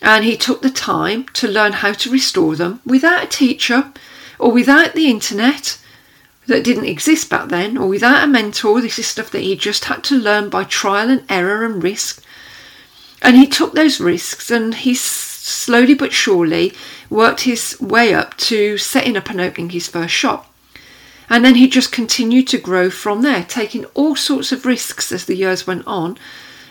and 0.02 0.24
he 0.24 0.36
took 0.36 0.60
the 0.60 0.70
time 0.70 1.26
to 1.28 1.48
learn 1.48 1.72
how 1.72 1.92
to 1.92 2.10
restore 2.10 2.54
them 2.54 2.80
without 2.84 3.24
a 3.24 3.28
teacher 3.28 3.92
or 4.38 4.52
without 4.52 4.94
the 4.94 5.08
internet 5.08 5.78
that 6.46 6.64
didn't 6.64 6.86
exist 6.86 7.28
back 7.28 7.48
then, 7.48 7.76
or 7.76 7.88
without 7.88 8.24
a 8.24 8.26
mentor. 8.26 8.80
This 8.80 8.98
is 8.98 9.06
stuff 9.06 9.30
that 9.30 9.42
he 9.42 9.56
just 9.56 9.86
had 9.86 10.04
to 10.04 10.16
learn 10.16 10.48
by 10.48 10.64
trial 10.64 11.10
and 11.10 11.24
error 11.28 11.64
and 11.64 11.82
risk. 11.82 12.22
And 13.22 13.36
he 13.36 13.46
took 13.46 13.72
those 13.72 14.00
risks 14.00 14.50
and 14.50 14.74
he 14.74 14.94
slowly 14.94 15.94
but 15.94 16.12
surely 16.12 16.72
worked 17.10 17.40
his 17.40 17.80
way 17.80 18.14
up 18.14 18.36
to 18.36 18.78
setting 18.78 19.16
up 19.16 19.30
and 19.30 19.40
opening 19.40 19.70
his 19.70 19.88
first 19.88 20.14
shop. 20.14 20.52
And 21.28 21.44
then 21.44 21.56
he 21.56 21.68
just 21.68 21.90
continued 21.90 22.46
to 22.48 22.58
grow 22.58 22.90
from 22.90 23.22
there, 23.22 23.42
taking 23.42 23.84
all 23.86 24.14
sorts 24.14 24.52
of 24.52 24.64
risks 24.64 25.10
as 25.10 25.24
the 25.24 25.34
years 25.34 25.66
went 25.66 25.86
on 25.86 26.16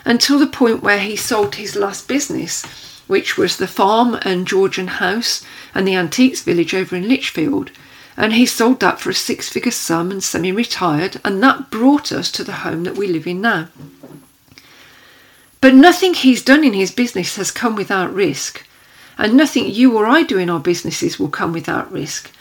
until 0.05 0.39
the 0.39 0.47
point 0.47 0.83
where 0.83 0.99
he 0.99 1.15
sold 1.15 1.55
his 1.55 1.75
last 1.75 2.07
business, 2.07 2.63
which 3.07 3.37
was 3.37 3.57
the 3.57 3.67
farm 3.67 4.17
and 4.21 4.47
Georgian 4.47 4.87
house 4.87 5.43
and 5.73 5.85
the 5.85 5.95
antiques 5.95 6.41
village 6.41 6.73
over 6.73 6.95
in 6.95 7.09
Lichfield 7.09 7.71
and 8.17 8.33
he 8.33 8.45
sold 8.45 8.79
that 8.79 8.99
for 8.99 9.09
a 9.09 9.13
six 9.13 9.49
figure 9.49 9.71
sum 9.71 10.11
and 10.11 10.23
semi 10.23 10.51
retired, 10.51 11.19
and 11.23 11.41
that 11.43 11.69
brought 11.69 12.11
us 12.11 12.31
to 12.31 12.43
the 12.43 12.53
home 12.63 12.83
that 12.83 12.95
we 12.95 13.07
live 13.07 13.27
in 13.27 13.41
now. 13.41 13.67
But 15.61 15.73
nothing 15.73 16.13
he's 16.13 16.43
done 16.43 16.63
in 16.63 16.73
his 16.73 16.91
business 16.91 17.35
has 17.37 17.51
come 17.51 17.75
without 17.75 18.13
risk, 18.13 18.65
and 19.17 19.33
nothing 19.33 19.69
you 19.69 19.97
or 19.97 20.05
I 20.05 20.23
do 20.23 20.37
in 20.37 20.49
our 20.49 20.59
businesses 20.59 21.19
will 21.19 21.29
come 21.29 21.53
without 21.53 21.91
risk. 21.91 22.31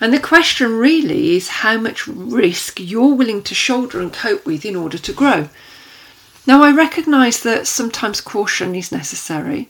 And 0.00 0.12
the 0.12 0.20
question 0.20 0.78
really 0.78 1.36
is 1.36 1.48
how 1.48 1.78
much 1.78 2.06
risk 2.06 2.80
you're 2.80 3.14
willing 3.14 3.42
to 3.44 3.54
shoulder 3.54 4.00
and 4.00 4.12
cope 4.12 4.44
with 4.44 4.64
in 4.64 4.76
order 4.76 4.98
to 4.98 5.12
grow. 5.12 5.48
Now, 6.46 6.62
I 6.62 6.72
recognise 6.72 7.40
that 7.42 7.66
sometimes 7.66 8.20
caution 8.20 8.74
is 8.74 8.92
necessary, 8.92 9.68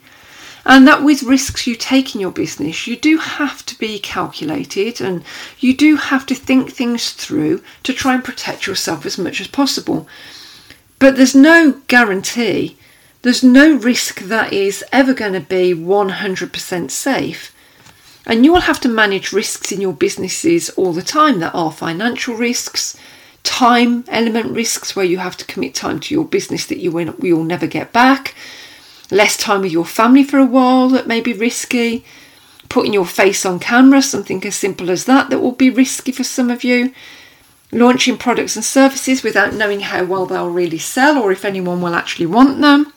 and 0.67 0.89
that 0.89 1.03
with 1.03 1.23
risks 1.23 1.67
you 1.67 1.75
take 1.77 2.15
in 2.15 2.21
your 2.21 2.31
business, 2.31 2.87
you 2.87 2.97
do 2.97 3.19
have 3.19 3.65
to 3.67 3.79
be 3.79 3.99
calculated 3.99 5.01
and 5.01 5.23
you 5.59 5.77
do 5.77 5.97
have 5.97 6.25
to 6.27 6.35
think 6.35 6.71
things 6.71 7.11
through 7.11 7.63
to 7.83 7.93
try 7.93 8.15
and 8.15 8.25
protect 8.25 8.67
yourself 8.67 9.05
as 9.05 9.19
much 9.19 9.41
as 9.41 9.49
possible. 9.49 10.09
But 10.99 11.17
there's 11.17 11.35
no 11.35 11.83
guarantee, 11.87 12.79
there's 13.23 13.43
no 13.43 13.77
risk 13.77 14.21
that 14.21 14.53
is 14.53 14.83
ever 14.91 15.13
going 15.13 15.35
to 15.35 15.41
be 15.41 15.75
100% 15.75 16.91
safe. 16.91 17.55
And 18.27 18.43
you 18.43 18.53
will 18.55 18.63
have 18.63 18.81
to 18.81 18.89
manage 18.89 19.35
risks 19.35 19.71
in 19.71 19.83
your 19.83 19.93
businesses 19.93 20.71
all 20.71 20.95
the 20.95 21.03
time 21.03 21.41
that 21.41 21.55
are 21.55 21.71
financial 21.71 22.37
risks, 22.37 22.97
time 23.43 24.05
element 24.09 24.51
risks 24.53 24.97
where 24.97 25.05
you 25.05 25.19
have 25.19 25.37
to 25.37 25.45
commit 25.45 25.75
time 25.75 26.01
to 26.01 26.15
your 26.15 26.25
business 26.25 26.65
that 26.67 26.79
you 26.79 26.91
will 26.91 27.45
never 27.45 27.67
get 27.67 27.93
back 27.93 28.35
less 29.11 29.37
time 29.37 29.63
with 29.63 29.73
your 29.73 29.85
family 29.85 30.25
for 30.25 30.39
a 30.39 30.47
while 30.47 30.89
that 30.91 31.07
may 31.07 31.21
be 31.21 31.33
risky, 31.33 32.05
putting 32.69 32.93
your 32.93 33.07
face 33.07 33.45
on 33.45 33.59
camera, 33.59 34.03
something 34.03 34.45
as 34.45 34.57
simple 34.57 34.91
as 34.91 35.05
that, 35.05 35.31
that 35.31 35.41
will 35.41 35.53
be 35.53 35.71
risky 35.71 36.13
for 36.13 36.25
some 36.25 36.51
of 36.51 36.65
you, 36.65 36.93
launching 37.71 38.17
products 38.17 38.57
and 38.57 38.65
services 38.65 39.23
without 39.23 39.55
knowing 39.55 39.81
how 39.81 40.05
well 40.05 40.27
they'll 40.27 40.51
really 40.51 40.79
sell 40.79 41.19
or 41.19 41.31
if 41.33 41.45
anyone 41.45 41.81
will 41.81 41.95
actually 41.95 42.27
want 42.27 42.61
them. 42.61 42.93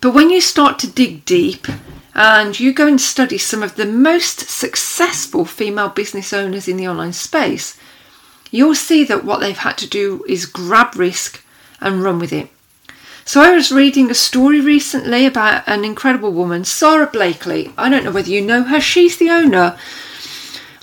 But 0.00 0.14
when 0.14 0.30
you 0.30 0.40
start 0.40 0.78
to 0.80 0.90
dig 0.90 1.24
deep 1.24 1.66
and 2.14 2.58
you 2.58 2.72
go 2.72 2.86
and 2.86 3.00
study 3.00 3.38
some 3.38 3.62
of 3.62 3.74
the 3.74 3.86
most 3.86 4.48
successful 4.48 5.44
female 5.44 5.88
business 5.88 6.32
owners 6.32 6.68
in 6.68 6.76
the 6.76 6.86
online 6.86 7.12
space, 7.12 7.76
you'll 8.50 8.74
see 8.74 9.04
that 9.04 9.24
what 9.24 9.40
they've 9.40 9.58
had 9.58 9.76
to 9.78 9.88
do 9.88 10.24
is 10.28 10.46
grab 10.46 10.94
risk 10.94 11.44
and 11.80 12.02
run 12.02 12.18
with 12.18 12.32
it. 12.32 12.48
So 13.28 13.42
I 13.42 13.50
was 13.50 13.70
reading 13.70 14.10
a 14.10 14.14
story 14.14 14.58
recently 14.58 15.26
about 15.26 15.62
an 15.66 15.84
incredible 15.84 16.32
woman, 16.32 16.64
Sara 16.64 17.06
Blakely. 17.06 17.74
I 17.76 17.90
don't 17.90 18.02
know 18.02 18.10
whether 18.10 18.30
you 18.30 18.40
know 18.40 18.62
her. 18.62 18.80
She's 18.80 19.18
the 19.18 19.28
owner 19.28 19.78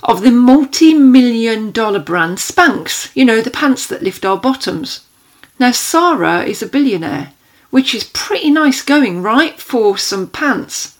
of 0.04 0.22
the 0.22 0.30
multi-million 0.30 1.72
dollar 1.72 1.98
brand 1.98 2.38
Spanx. 2.38 3.10
You 3.16 3.24
know, 3.24 3.40
the 3.40 3.50
pants 3.50 3.88
that 3.88 4.04
lift 4.04 4.24
our 4.24 4.36
bottoms. 4.36 5.04
Now 5.58 5.72
Sara 5.72 6.44
is 6.44 6.62
a 6.62 6.68
billionaire, 6.68 7.32
which 7.70 7.96
is 7.96 8.04
pretty 8.04 8.52
nice 8.52 8.80
going, 8.80 9.24
right, 9.24 9.58
for 9.60 9.98
some 9.98 10.28
pants. 10.28 10.96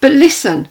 But 0.00 0.12
listen, 0.12 0.68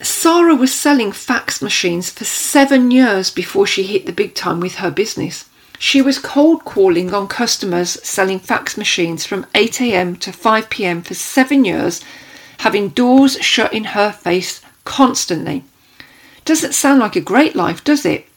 Sarah 0.00 0.54
was 0.54 0.72
selling 0.72 1.12
fax 1.12 1.60
machines 1.60 2.08
for 2.08 2.24
seven 2.24 2.90
years 2.90 3.30
before 3.30 3.66
she 3.66 3.82
hit 3.82 4.06
the 4.06 4.12
big 4.12 4.34
time 4.34 4.60
with 4.60 4.76
her 4.76 4.90
business. 4.90 5.44
She 5.84 6.00
was 6.00 6.20
cold 6.20 6.64
calling 6.64 7.12
on 7.12 7.26
customers 7.26 7.98
selling 8.04 8.38
fax 8.38 8.76
machines 8.76 9.26
from 9.26 9.46
8am 9.46 10.20
to 10.20 10.30
5pm 10.30 11.04
for 11.04 11.14
seven 11.14 11.64
years, 11.64 12.00
having 12.58 12.90
doors 12.90 13.36
shut 13.40 13.72
in 13.72 13.86
her 13.86 14.12
face 14.12 14.60
constantly. 14.84 15.64
Doesn't 16.44 16.76
sound 16.76 17.00
like 17.00 17.16
a 17.16 17.20
great 17.20 17.56
life, 17.56 17.82
does 17.82 18.06
it? 18.06 18.28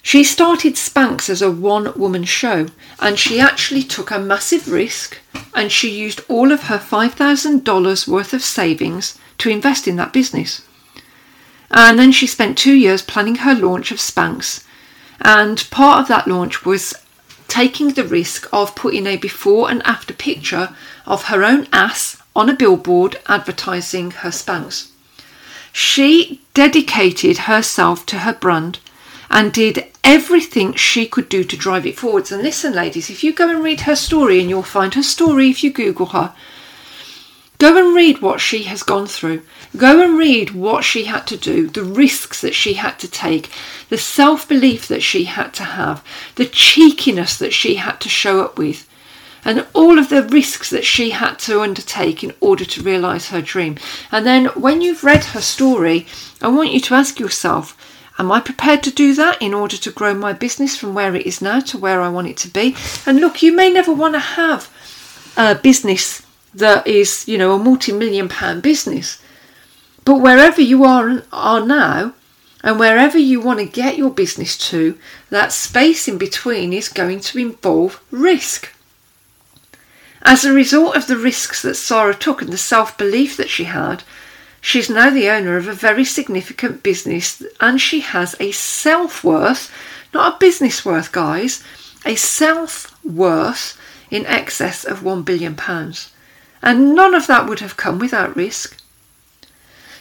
She 0.00 0.24
started 0.24 0.76
Spanx 0.76 1.28
as 1.28 1.42
a 1.42 1.52
one 1.52 1.92
woman 1.94 2.24
show 2.24 2.68
and 2.98 3.18
she 3.18 3.38
actually 3.38 3.82
took 3.82 4.10
a 4.10 4.18
massive 4.18 4.66
risk 4.66 5.18
and 5.54 5.70
she 5.70 5.90
used 5.90 6.22
all 6.26 6.52
of 6.52 6.64
her 6.64 6.78
$5,000 6.78 8.08
worth 8.08 8.32
of 8.32 8.42
savings 8.42 9.18
to 9.36 9.50
invest 9.50 9.86
in 9.86 9.96
that 9.96 10.14
business. 10.14 10.62
And 11.70 11.98
then 11.98 12.12
she 12.12 12.26
spent 12.26 12.56
two 12.56 12.72
years 12.72 13.02
planning 13.02 13.36
her 13.36 13.54
launch 13.54 13.92
of 13.92 13.98
Spanx. 13.98 14.64
And 15.20 15.64
part 15.70 16.00
of 16.00 16.08
that 16.08 16.28
launch 16.28 16.64
was 16.64 16.94
taking 17.48 17.90
the 17.90 18.04
risk 18.04 18.48
of 18.52 18.74
putting 18.74 19.06
a 19.06 19.16
before 19.16 19.70
and 19.70 19.82
after 19.86 20.12
picture 20.12 20.74
of 21.06 21.24
her 21.24 21.44
own 21.44 21.68
ass 21.72 22.16
on 22.34 22.48
a 22.48 22.56
billboard 22.56 23.20
advertising 23.26 24.10
her 24.10 24.30
Spanx. 24.30 24.88
She 25.72 26.40
dedicated 26.52 27.38
herself 27.38 28.06
to 28.06 28.20
her 28.20 28.32
brand 28.32 28.78
and 29.30 29.52
did 29.52 29.86
everything 30.04 30.74
she 30.74 31.06
could 31.06 31.28
do 31.28 31.42
to 31.44 31.56
drive 31.56 31.86
it 31.86 31.98
forwards. 31.98 32.30
And 32.30 32.42
listen, 32.42 32.72
ladies, 32.72 33.10
if 33.10 33.24
you 33.24 33.32
go 33.32 33.48
and 33.48 33.64
read 33.64 33.80
her 33.82 33.96
story, 33.96 34.40
and 34.40 34.48
you'll 34.48 34.62
find 34.62 34.94
her 34.94 35.02
story 35.02 35.50
if 35.50 35.64
you 35.64 35.72
Google 35.72 36.06
her, 36.06 36.34
go 37.58 37.76
and 37.76 37.94
read 37.94 38.20
what 38.20 38.40
she 38.40 38.64
has 38.64 38.82
gone 38.82 39.06
through. 39.06 39.42
Go 39.76 40.02
and 40.02 40.16
read 40.16 40.50
what 40.50 40.84
she 40.84 41.04
had 41.04 41.26
to 41.26 41.36
do, 41.36 41.68
the 41.68 41.82
risks 41.82 42.40
that 42.40 42.54
she 42.54 42.74
had 42.74 42.98
to 43.00 43.08
take, 43.08 43.50
the 43.88 43.98
self 43.98 44.48
belief 44.48 44.86
that 44.88 45.02
she 45.02 45.24
had 45.24 45.52
to 45.54 45.64
have, 45.64 46.04
the 46.36 46.46
cheekiness 46.46 47.36
that 47.38 47.52
she 47.52 47.76
had 47.76 48.00
to 48.00 48.08
show 48.08 48.40
up 48.42 48.58
with 48.58 48.88
and 49.44 49.66
all 49.74 49.98
of 49.98 50.08
the 50.08 50.22
risks 50.22 50.70
that 50.70 50.84
she 50.84 51.10
had 51.10 51.38
to 51.38 51.60
undertake 51.60 52.24
in 52.24 52.32
order 52.40 52.64
to 52.64 52.82
realise 52.82 53.28
her 53.28 53.42
dream. 53.42 53.76
And 54.10 54.24
then 54.24 54.46
when 54.46 54.80
you've 54.80 55.04
read 55.04 55.24
her 55.24 55.40
story, 55.40 56.06
I 56.40 56.48
want 56.48 56.72
you 56.72 56.80
to 56.80 56.94
ask 56.94 57.20
yourself, 57.20 57.76
Am 58.16 58.30
I 58.30 58.38
prepared 58.38 58.84
to 58.84 58.92
do 58.92 59.12
that 59.14 59.42
in 59.42 59.52
order 59.52 59.76
to 59.76 59.90
grow 59.90 60.14
my 60.14 60.32
business 60.32 60.76
from 60.76 60.94
where 60.94 61.16
it 61.16 61.26
is 61.26 61.42
now 61.42 61.58
to 61.60 61.78
where 61.78 62.00
I 62.00 62.08
want 62.08 62.28
it 62.28 62.36
to 62.38 62.48
be? 62.48 62.76
And 63.06 63.18
look, 63.18 63.42
you 63.42 63.54
may 63.54 63.72
never 63.72 63.92
want 63.92 64.14
to 64.14 64.20
have 64.20 64.70
a 65.36 65.56
business 65.56 66.22
that 66.54 66.86
is, 66.86 67.26
you 67.26 67.36
know, 67.36 67.54
a 67.54 67.58
multi-million 67.58 68.28
pound 68.28 68.62
business. 68.62 69.20
But 70.04 70.20
wherever 70.20 70.60
you 70.60 70.84
are 70.84 71.22
are 71.32 71.64
now, 71.64 72.14
and 72.62 72.78
wherever 72.78 73.18
you 73.18 73.40
want 73.40 73.58
to 73.58 73.66
get 73.66 73.98
your 73.98 74.10
business 74.10 74.56
to, 74.70 74.98
that 75.30 75.52
space 75.52 76.08
in 76.08 76.18
between 76.18 76.72
is 76.72 76.88
going 76.88 77.20
to 77.20 77.38
involve 77.38 78.02
risk. 78.10 78.70
As 80.22 80.44
a 80.44 80.52
result 80.52 80.96
of 80.96 81.06
the 81.06 81.18
risks 81.18 81.60
that 81.62 81.74
Sara 81.74 82.14
took 82.14 82.40
and 82.40 82.52
the 82.52 82.58
self 82.58 82.96
belief 82.96 83.36
that 83.36 83.50
she 83.50 83.64
had, 83.64 84.02
She's 84.66 84.88
now 84.88 85.10
the 85.10 85.28
owner 85.28 85.58
of 85.58 85.68
a 85.68 85.74
very 85.74 86.06
significant 86.06 86.82
business 86.82 87.42
and 87.60 87.78
she 87.78 88.00
has 88.00 88.34
a 88.40 88.50
self 88.50 89.22
worth, 89.22 89.70
not 90.14 90.36
a 90.36 90.38
business 90.38 90.86
worth, 90.86 91.12
guys, 91.12 91.62
a 92.06 92.14
self 92.14 92.98
worth 93.04 93.78
in 94.10 94.24
excess 94.24 94.82
of 94.82 95.00
£1 95.00 95.22
billion. 95.22 95.54
And 96.62 96.94
none 96.94 97.14
of 97.14 97.26
that 97.26 97.46
would 97.46 97.60
have 97.60 97.76
come 97.76 97.98
without 97.98 98.36
risk. 98.36 98.80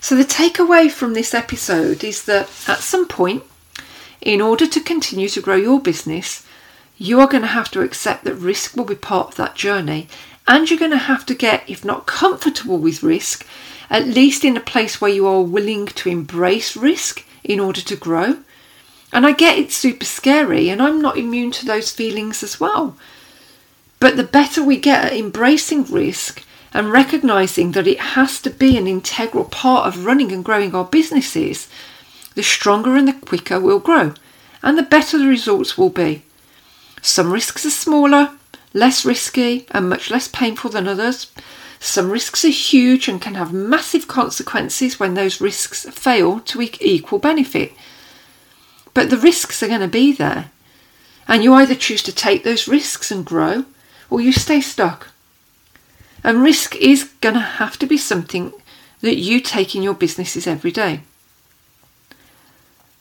So, 0.03 0.15
the 0.17 0.25
takeaway 0.25 0.91
from 0.91 1.13
this 1.13 1.33
episode 1.33 2.03
is 2.03 2.25
that 2.25 2.49
at 2.67 2.79
some 2.79 3.07
point, 3.07 3.41
in 4.19 4.41
order 4.41 4.67
to 4.67 4.81
continue 4.81 5.29
to 5.29 5.39
grow 5.39 5.55
your 5.55 5.79
business, 5.79 6.45
you 6.97 7.21
are 7.21 7.27
going 7.27 7.43
to 7.43 7.47
have 7.47 7.71
to 7.71 7.79
accept 7.79 8.25
that 8.25 8.35
risk 8.35 8.75
will 8.75 8.83
be 8.83 8.95
part 8.95 9.29
of 9.29 9.35
that 9.35 9.55
journey. 9.55 10.09
And 10.45 10.69
you're 10.69 10.77
going 10.77 10.91
to 10.91 10.97
have 10.97 11.25
to 11.27 11.33
get, 11.33 11.63
if 11.69 11.85
not 11.85 12.05
comfortable 12.05 12.79
with 12.79 13.01
risk, 13.01 13.47
at 13.89 14.05
least 14.05 14.43
in 14.43 14.57
a 14.57 14.59
place 14.59 14.99
where 14.99 15.09
you 15.09 15.25
are 15.25 15.41
willing 15.41 15.85
to 15.85 16.09
embrace 16.09 16.75
risk 16.75 17.25
in 17.41 17.61
order 17.61 17.79
to 17.79 17.95
grow. 17.95 18.39
And 19.13 19.25
I 19.25 19.31
get 19.31 19.57
it's 19.57 19.77
super 19.77 20.03
scary, 20.03 20.67
and 20.67 20.81
I'm 20.81 21.01
not 21.01 21.17
immune 21.17 21.51
to 21.51 21.65
those 21.65 21.91
feelings 21.91 22.43
as 22.43 22.59
well. 22.59 22.97
But 24.01 24.17
the 24.17 24.25
better 24.25 24.61
we 24.61 24.81
get 24.81 25.05
at 25.05 25.13
embracing 25.13 25.85
risk 25.85 26.43
and 26.73 26.91
recognizing 26.91 27.73
that 27.73 27.87
it 27.87 27.99
has 27.99 28.41
to 28.41 28.49
be 28.49 28.77
an 28.77 28.87
integral 28.87 29.45
part 29.45 29.87
of 29.87 30.05
running 30.05 30.31
and 30.31 30.43
growing 30.43 30.73
our 30.73 30.85
businesses, 30.85 31.69
the 32.35 32.43
stronger 32.43 32.95
and 32.95 33.07
the 33.07 33.13
quicker 33.13 33.59
we'll 33.59 33.79
grow, 33.79 34.13
and 34.63 34.77
the 34.77 34.83
better 34.83 35.17
the 35.17 35.27
results 35.27 35.77
will 35.77 35.89
be. 35.89 36.23
Some 37.01 37.31
risks 37.31 37.65
are 37.65 37.69
smaller, 37.69 38.31
less 38.73 39.05
risky, 39.05 39.67
and 39.71 39.89
much 39.89 40.09
less 40.09 40.27
painful 40.27 40.71
than 40.71 40.87
others. 40.87 41.31
Some 41.79 42.09
risks 42.09 42.45
are 42.45 42.49
huge 42.49 43.07
and 43.07 43.21
can 43.21 43.35
have 43.35 43.51
massive 43.51 44.07
consequences 44.07 44.99
when 44.99 45.13
those 45.13 45.41
risks 45.41 45.83
fail 45.89 46.39
to 46.39 46.61
equal 46.79 47.19
benefit. 47.19 47.73
But 48.93 49.09
the 49.09 49.17
risks 49.17 49.61
are 49.61 49.67
going 49.67 49.81
to 49.81 49.87
be 49.87 50.13
there. 50.13 50.49
And 51.27 51.43
you 51.43 51.53
either 51.53 51.75
choose 51.75 52.01
to 52.03 52.15
take 52.15 52.43
those 52.43 52.67
risks 52.67 53.11
and 53.11 53.25
grow, 53.25 53.65
or 54.09 54.21
you 54.21 54.31
stay 54.31 54.61
stuck. 54.61 55.12
And 56.23 56.41
risk 56.41 56.75
is 56.77 57.11
going 57.21 57.35
to 57.35 57.41
have 57.41 57.77
to 57.79 57.85
be 57.85 57.97
something 57.97 58.53
that 59.01 59.17
you 59.17 59.41
take 59.41 59.75
in 59.75 59.83
your 59.83 59.93
businesses 59.93 60.47
every 60.47 60.71
day. 60.71 61.01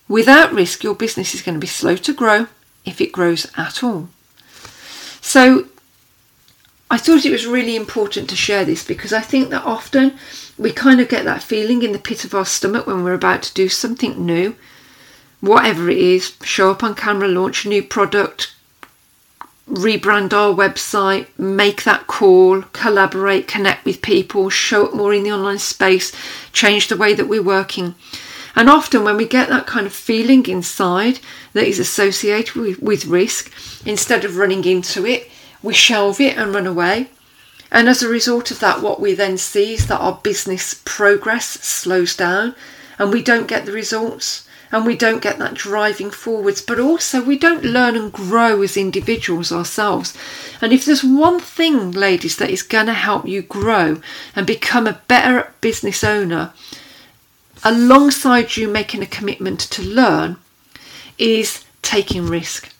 Without 0.09 0.53
risk, 0.53 0.83
your 0.83 0.95
business 0.95 1.35
is 1.35 1.43
going 1.43 1.55
to 1.55 1.61
be 1.61 1.67
slow 1.67 1.97
to 1.97 2.13
grow 2.13 2.49
if 2.85 3.01
it 3.01 3.13
grows 3.13 3.47
at 3.57 3.83
all. 3.83 4.09
So 5.21 5.69
I 6.91 6.99
thought 6.99 7.25
it 7.25 7.31
was 7.31 7.47
really 7.47 7.77
important 7.77 8.29
to 8.29 8.37
share 8.37 8.65
this 8.67 8.85
because 8.85 9.13
I 9.13 9.21
think 9.21 9.49
that 9.51 9.65
often 9.65 10.19
we 10.59 10.73
kind 10.73 11.01
of 11.01 11.09
get 11.09 11.25
that 11.25 11.43
feeling 11.43 11.83
in 11.83 11.93
the 11.93 11.99
pit 11.99 12.25
of 12.25 12.35
our 12.35 12.45
stomach 12.45 12.87
when 12.87 13.03
we're 13.03 13.15
about 13.15 13.43
to 13.45 13.55
do 13.55 13.69
something 13.71 14.27
new, 14.27 14.57
whatever 15.41 15.89
it 15.89 15.97
is 15.97 16.37
show 16.43 16.71
up 16.71 16.83
on 16.83 16.95
camera, 16.95 17.29
launch 17.29 17.65
a 17.65 17.71
new 17.71 17.83
product, 17.83 18.55
rebrand 19.73 20.35
our 20.35 20.55
website, 20.55 21.27
make 21.39 21.85
that 21.85 22.07
call, 22.07 22.63
collaborate, 22.73 23.49
connect 23.49 23.85
with 23.87 24.03
people, 24.03 24.51
show 24.51 24.87
up 24.87 24.95
more 24.95 25.15
in 25.15 25.23
the 25.23 25.33
online 25.33 25.59
space, 25.59 26.13
change 26.53 26.89
the 26.89 26.97
way 26.97 27.15
that 27.15 27.29
we're 27.29 27.43
working. 27.43 27.95
And 28.55 28.69
often, 28.69 29.03
when 29.03 29.17
we 29.17 29.27
get 29.27 29.49
that 29.49 29.67
kind 29.67 29.87
of 29.87 29.95
feeling 29.95 30.45
inside 30.47 31.21
that 31.55 31.67
is 31.67 31.79
associated 31.79 32.55
with, 32.55 32.81
with 32.81 33.07
risk, 33.07 33.51
instead 33.87 34.27
of 34.27 34.37
running 34.37 34.65
into 34.65 35.07
it, 35.07 35.31
we 35.63 35.73
shelve 35.73 36.21
it 36.21 36.37
and 36.37 36.55
run 36.55 36.67
away. 36.67 37.09
And 37.71 37.89
as 37.89 38.03
a 38.03 38.09
result 38.09 38.51
of 38.51 38.61
that, 38.61 38.83
what 38.83 39.01
we 39.01 39.15
then 39.15 39.39
see 39.39 39.73
is 39.73 39.87
that 39.87 40.01
our 40.01 40.21
business 40.23 40.83
progress 40.85 41.47
slows 41.47 42.15
down 42.15 42.55
and 42.99 43.11
we 43.11 43.23
don't 43.23 43.49
get 43.49 43.65
the 43.65 43.73
results 43.73 44.47
and 44.73 44.87
we 44.87 44.97
don't 44.97 45.23
get 45.23 45.39
that 45.39 45.55
driving 45.55 46.11
forwards, 46.11 46.63
but 46.63 46.81
also 46.81 47.23
we 47.23 47.39
don't 47.39 47.63
learn 47.63 47.95
and 47.95 48.13
grow 48.13 48.63
as 48.63 48.77
individuals 48.77 49.53
ourselves. 49.53 50.17
And 50.61 50.73
if 50.73 50.85
there's 50.85 51.05
one 51.05 51.39
thing, 51.39 51.93
ladies, 51.93 52.37
that 52.39 52.51
is 52.51 52.63
going 52.63 52.87
to 52.87 52.95
help 52.95 53.29
you 53.29 53.43
grow 53.43 54.01
and 54.35 54.47
become 54.47 54.87
a 54.87 55.01
better 55.07 55.53
business 55.61 56.03
owner, 56.03 56.53
alongside 57.63 58.57
you 58.57 58.67
making 58.67 59.03
a 59.03 59.07
commitment 59.07 59.61
to 59.61 59.83
learn, 59.83 60.39
is 61.19 61.65
taking 61.83 62.27
risk 62.27 62.73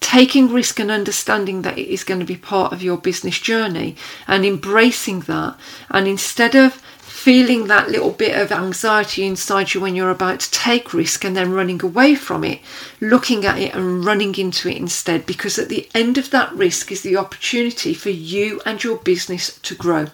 taking 0.00 0.50
risk 0.50 0.80
and 0.80 0.90
understanding 0.90 1.60
that 1.60 1.76
it 1.76 1.86
is 1.86 2.02
going 2.02 2.18
to 2.18 2.24
be 2.24 2.36
part 2.36 2.72
of 2.72 2.82
your 2.82 2.96
business 2.96 3.38
journey 3.38 3.94
and 4.26 4.42
embracing 4.42 5.20
that. 5.20 5.54
And 5.90 6.08
instead 6.08 6.54
of 6.54 6.80
feeling 7.18 7.66
that 7.66 7.90
little 7.90 8.12
bit 8.12 8.40
of 8.40 8.52
anxiety 8.52 9.26
inside 9.26 9.74
you 9.74 9.80
when 9.80 9.96
you're 9.96 10.08
about 10.08 10.38
to 10.38 10.50
take 10.52 10.94
risk 10.94 11.24
and 11.24 11.36
then 11.36 11.50
running 11.50 11.82
away 11.82 12.14
from 12.14 12.44
it, 12.44 12.60
looking 13.00 13.44
at 13.44 13.58
it 13.58 13.74
and 13.74 14.04
running 14.04 14.32
into 14.36 14.68
it 14.68 14.76
instead, 14.76 15.26
because 15.26 15.58
at 15.58 15.68
the 15.68 15.88
end 15.96 16.16
of 16.16 16.30
that 16.30 16.52
risk 16.52 16.92
is 16.92 17.02
the 17.02 17.16
opportunity 17.16 17.92
for 17.92 18.10
you 18.10 18.60
and 18.64 18.84
your 18.84 18.96
business 18.98 19.58
to 19.58 19.74
grow. 19.74 20.06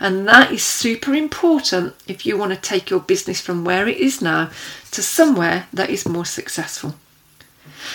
And 0.00 0.26
that 0.26 0.50
is 0.50 0.62
super 0.62 1.12
important 1.12 1.94
if 2.06 2.24
you 2.24 2.38
want 2.38 2.54
to 2.54 2.58
take 2.58 2.88
your 2.88 3.00
business 3.00 3.42
from 3.42 3.62
where 3.62 3.86
it 3.86 3.98
is 3.98 4.22
now 4.22 4.50
to 4.92 5.02
somewhere 5.02 5.66
that 5.74 5.90
is 5.90 6.08
more 6.08 6.24
successful. 6.24 6.94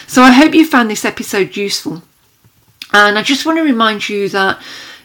So 0.05 0.21
I 0.21 0.31
hope 0.31 0.53
you 0.53 0.67
found 0.67 0.91
this 0.91 1.05
episode 1.05 1.57
useful. 1.57 2.03
And 2.93 3.17
I 3.17 3.23
just 3.23 3.47
want 3.47 3.57
to 3.57 3.63
remind 3.63 4.07
you 4.09 4.29
that 4.29 4.61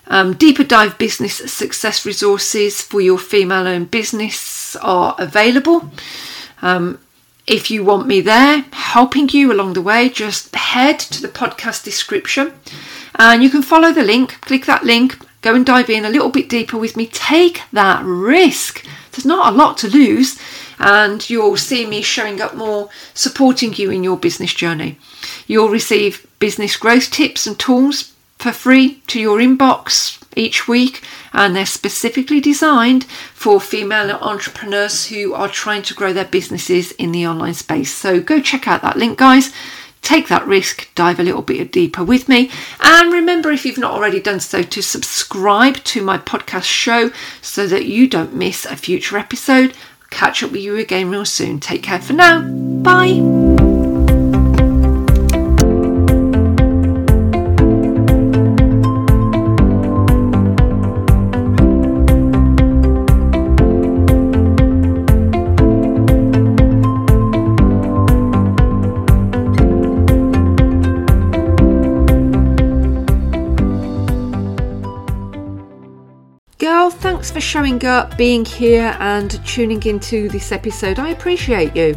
um, 0.08 0.34
deeper 0.34 0.64
dive 0.64 0.98
business 0.98 1.36
success 1.52 2.04
resources 2.04 2.82
for 2.82 3.00
your 3.00 3.18
female 3.18 3.66
owned 3.66 3.90
business 3.90 4.76
are 4.76 5.14
available. 5.18 5.90
Um, 6.62 6.98
if 7.46 7.70
you 7.70 7.84
want 7.84 8.06
me 8.06 8.20
there 8.20 8.64
helping 8.72 9.28
you 9.30 9.52
along 9.52 9.72
the 9.72 9.82
way, 9.82 10.08
just 10.08 10.54
head 10.54 10.98
to 11.00 11.22
the 11.22 11.28
podcast 11.28 11.84
description 11.84 12.52
and 13.14 13.42
you 13.42 13.50
can 13.50 13.62
follow 13.62 13.92
the 13.92 14.02
link, 14.02 14.40
click 14.42 14.66
that 14.66 14.84
link, 14.84 15.18
go 15.40 15.54
and 15.54 15.64
dive 15.64 15.88
in 15.88 16.04
a 16.04 16.10
little 16.10 16.30
bit 16.30 16.48
deeper 16.48 16.76
with 16.76 16.96
me. 16.96 17.06
Take 17.06 17.62
that 17.72 18.04
risk 18.04 18.84
there's 19.18 19.26
not 19.26 19.52
a 19.52 19.56
lot 19.56 19.76
to 19.78 19.88
lose, 19.88 20.38
and 20.78 21.28
you'll 21.28 21.56
see 21.56 21.84
me 21.86 22.02
showing 22.02 22.40
up 22.40 22.54
more, 22.54 22.88
supporting 23.14 23.74
you 23.74 23.90
in 23.90 24.04
your 24.04 24.16
business 24.16 24.54
journey. 24.54 24.96
You'll 25.48 25.70
receive 25.70 26.24
business 26.38 26.76
growth 26.76 27.10
tips 27.10 27.44
and 27.44 27.58
tools 27.58 28.14
for 28.38 28.52
free 28.52 29.00
to 29.08 29.20
your 29.20 29.38
inbox 29.38 30.22
each 30.36 30.68
week, 30.68 31.02
and 31.32 31.54
they're 31.54 31.66
specifically 31.66 32.40
designed 32.40 33.04
for 33.34 33.60
female 33.60 34.10
entrepreneurs 34.10 35.06
who 35.06 35.34
are 35.34 35.48
trying 35.48 35.82
to 35.82 35.94
grow 35.94 36.12
their 36.12 36.24
businesses 36.24 36.92
in 36.92 37.12
the 37.12 37.26
online 37.26 37.54
space. 37.54 37.92
So 37.92 38.20
go 38.20 38.40
check 38.40 38.68
out 38.68 38.82
that 38.82 38.96
link, 38.96 39.18
guys. 39.18 39.52
Take 40.00 40.28
that 40.28 40.46
risk, 40.46 40.88
dive 40.94 41.18
a 41.18 41.24
little 41.24 41.42
bit 41.42 41.72
deeper 41.72 42.04
with 42.04 42.28
me. 42.28 42.50
And 42.80 43.12
remember, 43.12 43.50
if 43.50 43.66
you've 43.66 43.78
not 43.78 43.92
already 43.92 44.20
done 44.20 44.38
so, 44.40 44.62
to 44.62 44.82
subscribe 44.82 45.76
to 45.84 46.02
my 46.02 46.18
podcast 46.18 46.64
show 46.64 47.10
so 47.42 47.66
that 47.66 47.86
you 47.86 48.08
don't 48.08 48.32
miss 48.32 48.64
a 48.64 48.76
future 48.76 49.18
episode. 49.18 49.74
Catch 50.10 50.42
up 50.42 50.52
with 50.52 50.62
you 50.62 50.76
again 50.76 51.10
real 51.10 51.24
soon. 51.24 51.58
Take 51.60 51.82
care 51.82 52.00
for 52.00 52.12
now. 52.12 52.42
Bye. 52.82 53.57
Thanks 77.18 77.32
for 77.32 77.40
showing 77.40 77.84
up, 77.84 78.16
being 78.16 78.44
here, 78.44 78.96
and 79.00 79.44
tuning 79.44 79.82
into 79.86 80.28
this 80.28 80.52
episode. 80.52 81.00
I 81.00 81.08
appreciate 81.08 81.74
you. 81.74 81.96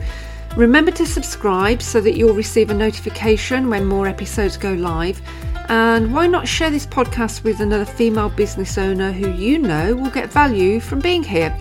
Remember 0.57 0.89
to 0.89 1.05
subscribe 1.05 1.84
so 1.84 2.01
that 2.01 2.17
you'll 2.17 2.34
receive 2.34 2.71
a 2.71 2.73
notification 2.73 3.69
when 3.69 3.86
more 3.86 4.07
episodes 4.07 4.57
go 4.57 4.73
live. 4.73 5.21
And 5.69 6.12
why 6.12 6.25
not 6.25 6.47
share 6.47 6.71
this 6.71 6.88
podcast 6.88 7.43
with 7.43 7.60
another 7.60 7.86
female 7.86 8.29
business 8.29 8.79
owner 8.79 9.12
who 9.12 9.29
you 9.29 9.60
know 9.60 9.95
will 9.95 10.10
get 10.10 10.31
value 10.31 10.79
from 10.79 11.01
being 11.01 11.21
here? 11.21 11.55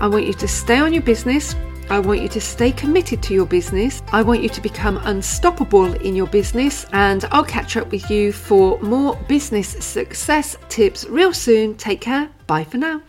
I 0.00 0.06
want 0.06 0.28
you 0.28 0.34
to 0.34 0.46
stay 0.46 0.78
on 0.78 0.92
your 0.92 1.02
business, 1.02 1.56
I 1.90 1.98
want 1.98 2.22
you 2.22 2.28
to 2.28 2.40
stay 2.40 2.70
committed 2.70 3.22
to 3.24 3.34
your 3.34 3.46
business. 3.46 4.00
I 4.12 4.22
want 4.22 4.42
you 4.42 4.48
to 4.48 4.60
become 4.60 4.98
unstoppable 4.98 5.92
in 5.94 6.14
your 6.14 6.28
business. 6.28 6.86
And 6.92 7.24
I'll 7.32 7.44
catch 7.44 7.76
up 7.76 7.90
with 7.90 8.10
you 8.10 8.32
for 8.32 8.78
more 8.80 9.16
business 9.28 9.68
success 9.84 10.56
tips 10.68 11.04
real 11.06 11.34
soon. 11.34 11.74
Take 11.74 12.00
care. 12.00 12.30
Bye 12.46 12.64
for 12.64 12.78
now. 12.78 13.02